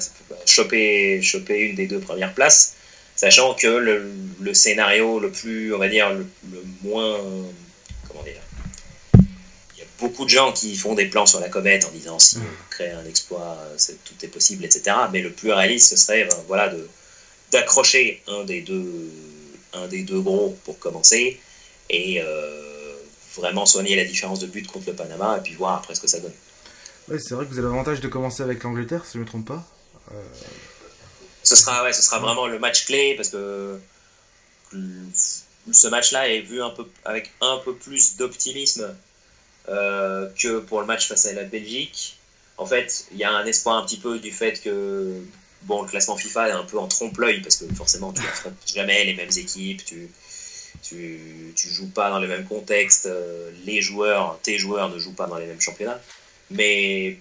[0.46, 2.74] Choper, choper une des deux premières places,
[3.14, 6.26] sachant que le, scénario le plus, on va dire, le,
[6.82, 7.18] moins.
[8.08, 8.42] Comment dire
[9.16, 12.18] Il y a beaucoup de gens qui font des plans sur la comète en disant
[12.18, 12.42] si hmm.
[12.42, 13.58] on crée un exploit,
[14.04, 14.96] tout est possible, etc.
[15.12, 16.88] Mais le plus réaliste, ce serait ben, voilà, de,
[17.52, 19.10] d'accrocher un des deux
[19.72, 21.40] un des deux gros pour commencer
[21.90, 22.94] et euh,
[23.36, 26.06] vraiment soigner la différence de but contre le Panama et puis voir après ce que
[26.06, 26.32] ça donne.
[27.08, 29.28] Ouais, c'est vrai que vous avez l'avantage de commencer avec l'Angleterre, si je ne me
[29.28, 29.66] trompe pas.
[30.12, 30.22] Euh,
[31.42, 33.80] ce sera, ouais, ce sera vraiment le match clé parce que
[34.72, 38.94] ce match-là est vu un peu, avec un peu plus d'optimisme
[39.68, 42.18] euh, que pour le match face à la Belgique.
[42.56, 45.20] en fait, il y a un espoir un petit peu du fait que
[45.62, 49.04] bon, le classement FIFA est un peu en trompe-l'œil parce que forcément, tu n'affrontes jamais
[49.04, 50.08] les mêmes équipes, tu,
[50.90, 55.14] tu, tu joues pas dans le même contexte, euh, les joueurs, tes joueurs ne jouent
[55.14, 56.00] pas dans les mêmes championnats.
[56.50, 57.18] Mais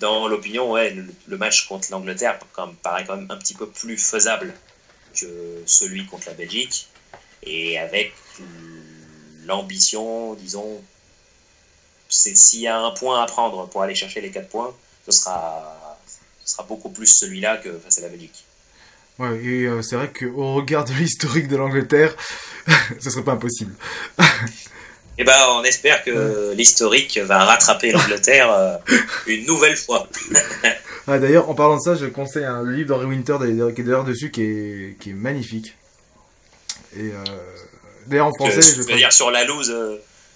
[0.00, 2.38] dans l'opinion, ouais, le, match contre l'Angleterre
[2.82, 4.52] paraît quand même un petit peu plus faisable
[5.14, 6.88] que celui contre la Belgique.
[7.44, 8.12] Et avec
[9.44, 10.82] l'ambition, disons,
[12.08, 14.74] s'il y a un point à prendre pour aller chercher les 4 points,
[15.06, 15.78] ce sera
[16.66, 18.45] beaucoup plus celui-là que face à la Belgique.
[19.18, 22.14] Ouais, et euh, c'est vrai qu'au regard de l'historique de l'Angleterre,
[23.00, 23.72] ce serait pas impossible.
[25.18, 28.76] Eh ben, on espère que l'historique va rattraper l'Angleterre euh,
[29.26, 30.06] une nouvelle fois.
[31.06, 33.38] ah, d'ailleurs, en parlant de ça, je conseille un, le livre d'Henry Winter
[33.74, 35.74] qui est d'ailleurs dessus qui est, qui est magnifique.
[36.94, 37.24] Et euh,
[38.06, 39.74] d'ailleurs en français, je veux dire sur la loose,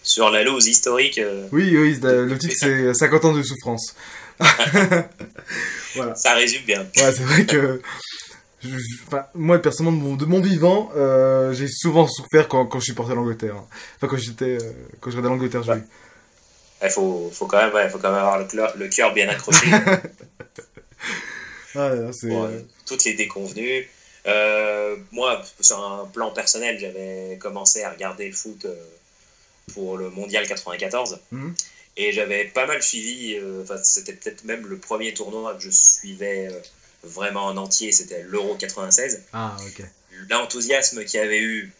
[0.02, 1.20] sur la loose historique.
[1.52, 3.94] Oui, oui, le titre c'est 50 ans de souffrance.
[5.94, 6.14] voilà.
[6.14, 6.80] Ça résume bien.
[6.96, 7.82] Ouais, c'est vrai que
[9.34, 13.14] moi personnellement de mon, vivant, euh, j'ai souvent souffert quand, quand je suis porté à
[13.14, 13.56] l'Angleterre.
[13.96, 15.82] Enfin quand j'étais euh, quand je regardais l'Angleterre jouer.
[16.82, 19.66] Il faut, faut, quand même, ouais, faut quand même avoir le, cœur bien accroché.
[21.74, 23.86] ah, euh, toutes les déconvenues.
[25.12, 28.66] moi, sur un plan personnel, j'avais commencé à regarder le foot
[29.74, 31.18] pour le Mondial 94.
[31.32, 31.54] Mhm.
[31.98, 36.48] Et j'avais pas mal suivi, enfin, c'était peut-être même le premier tournoi que je suivais
[37.02, 39.22] vraiment en entier, c'était l'Euro 96.
[39.32, 39.84] Ah, ok.
[40.28, 41.72] L'enthousiasme qu'il y avait eu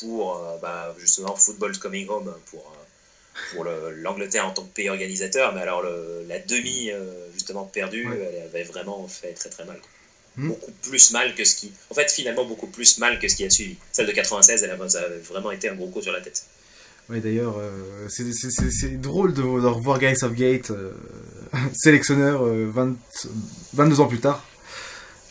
[0.00, 4.90] pour euh, bah, justement Football Coming Home, pour, euh, pour l'Angleterre en tant que pays
[4.90, 9.64] organisateur, mais alors le, la demi euh, justement perdue, elle avait vraiment fait très très
[9.64, 9.80] mal.
[10.36, 10.48] Hmm.
[10.48, 11.72] Beaucoup plus mal que ce qui.
[11.90, 13.76] En fait, finalement, beaucoup plus mal que ce qui a suivi.
[13.90, 16.44] Celle de 96, elle avait vraiment été un gros coup sur la tête.
[17.08, 17.56] Oui, d'ailleurs,
[18.08, 20.70] c'est drôle de, revoir Guy Southgate,
[21.74, 24.47] sélectionneur 22 ans plus tard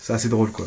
[0.07, 0.65] c'est assez drôle quoi.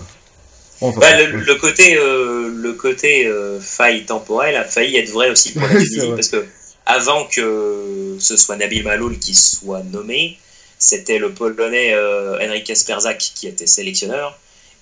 [0.83, 5.63] Bah, le, côté, euh, le côté euh, faille temporelle a failli être vrai aussi pour
[5.63, 6.47] la Tunisie parce que
[6.85, 10.39] avant que ce soit Nabil Maloul qui soit nommé,
[10.79, 14.39] c'était le Polonais euh, Henrik Kasperzak qui était sélectionneur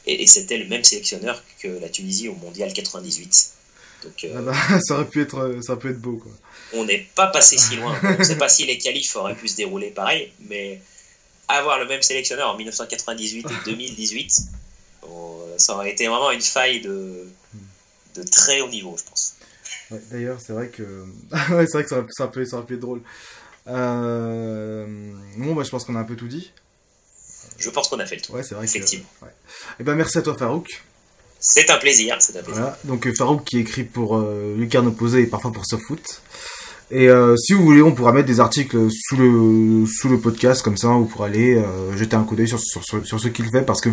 [0.07, 3.53] et, c'était le même sélectionneur que la Tunisie au Mondial 98.
[4.05, 6.33] Donc, ah bah, ça aurait pu être, ça peut être beau quoi.
[6.73, 7.97] On n'est pas passé si loin.
[8.03, 10.81] On ne sait pas si les qualifs auraient pu se dérouler pareil, mais
[11.49, 14.33] avoir le même sélectionneur en 1998 et 2018,
[15.57, 17.27] ça aurait été vraiment une faille de,
[18.17, 19.35] de très haut niveau, je pense.
[20.11, 20.83] D'ailleurs, c'est vrai que,
[21.33, 23.03] ouais, c'est vrai que ça, ça, peut, ça peut être drôle.
[23.67, 24.87] Euh...
[25.37, 26.53] Bon, bah, je pense qu'on a un peu tout dit.
[27.59, 28.35] Je pense qu'on a fait le tour.
[28.35, 28.65] Ouais, c'est vrai.
[28.65, 29.07] Effectivement.
[29.23, 29.27] Et
[29.81, 30.83] eh ben, merci à toi, Farouk.
[31.41, 32.77] C'est un plaisir, c'est un plaisir.
[32.85, 36.23] Donc, euh, Farouk qui écrit pour euh, Lucarne Opposé et parfois pour SoftFoot.
[36.91, 40.63] Et euh, si vous voulez, on pourra mettre des articles sous le sous le podcast
[40.63, 43.51] comme ça, vous pourrez aller euh, jeter un coup d'œil sur, sur, sur, ce qu'il
[43.51, 43.91] fait parce que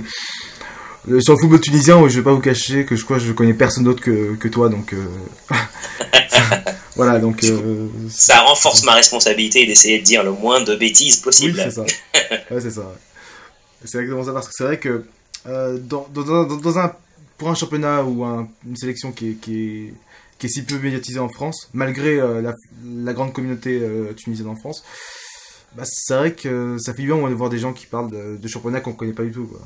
[1.10, 3.34] euh, sur le football tunisien, je vais pas vous cacher que je crois que je
[3.34, 4.96] connais personne d'autre que, que toi, donc
[6.96, 7.46] voilà, donc
[8.10, 11.58] ça renforce ma responsabilité d'essayer de dire le moins de bêtises possible.
[11.58, 11.82] Oui, c'est ça.
[12.52, 12.94] ouais, c'est ça.
[13.84, 15.04] C'est exactement ça parce que c'est vrai que
[15.46, 16.94] dans, dans, dans, un
[17.38, 19.94] pour un championnat ou une sélection qui est, qui est
[20.38, 22.42] qui est si peu médiatisé en France, malgré euh,
[22.84, 24.84] la, grande communauté euh, tunisienne en France,
[25.76, 28.48] bah, c'est vrai que ça fait bien de voir des gens qui parlent de, de
[28.48, 29.46] championnats qu'on ne connaît pas du tout.
[29.46, 29.62] Quoi.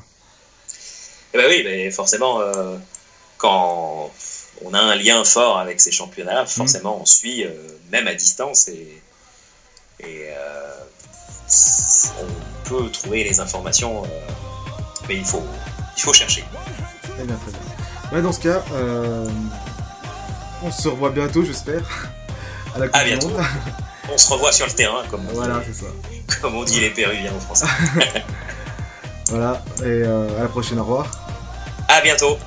[1.33, 2.75] Eh ben oui, mais forcément, euh,
[3.37, 4.11] quand
[4.63, 7.45] on a un lien fort avec ces championnats, forcément on suit,
[7.91, 9.01] même à distance, et,
[9.99, 10.29] et
[12.19, 14.03] on peut trouver les informations,
[15.07, 15.43] mais il faut,
[15.95, 16.43] il faut chercher.
[17.15, 17.51] Très bien, très
[18.11, 18.21] bien.
[18.21, 18.63] dans ce cas,
[20.63, 21.81] on se revoit bientôt, j'espère.
[22.75, 23.31] À, la bientôt.
[24.11, 25.87] on se revoit sur le terrain, comme, voilà, c'est ça.
[26.41, 27.65] comme on dit les Péruviens en français.
[29.29, 31.09] voilà, et euh, à la prochaine, au revoir.
[31.87, 32.37] À bientôt.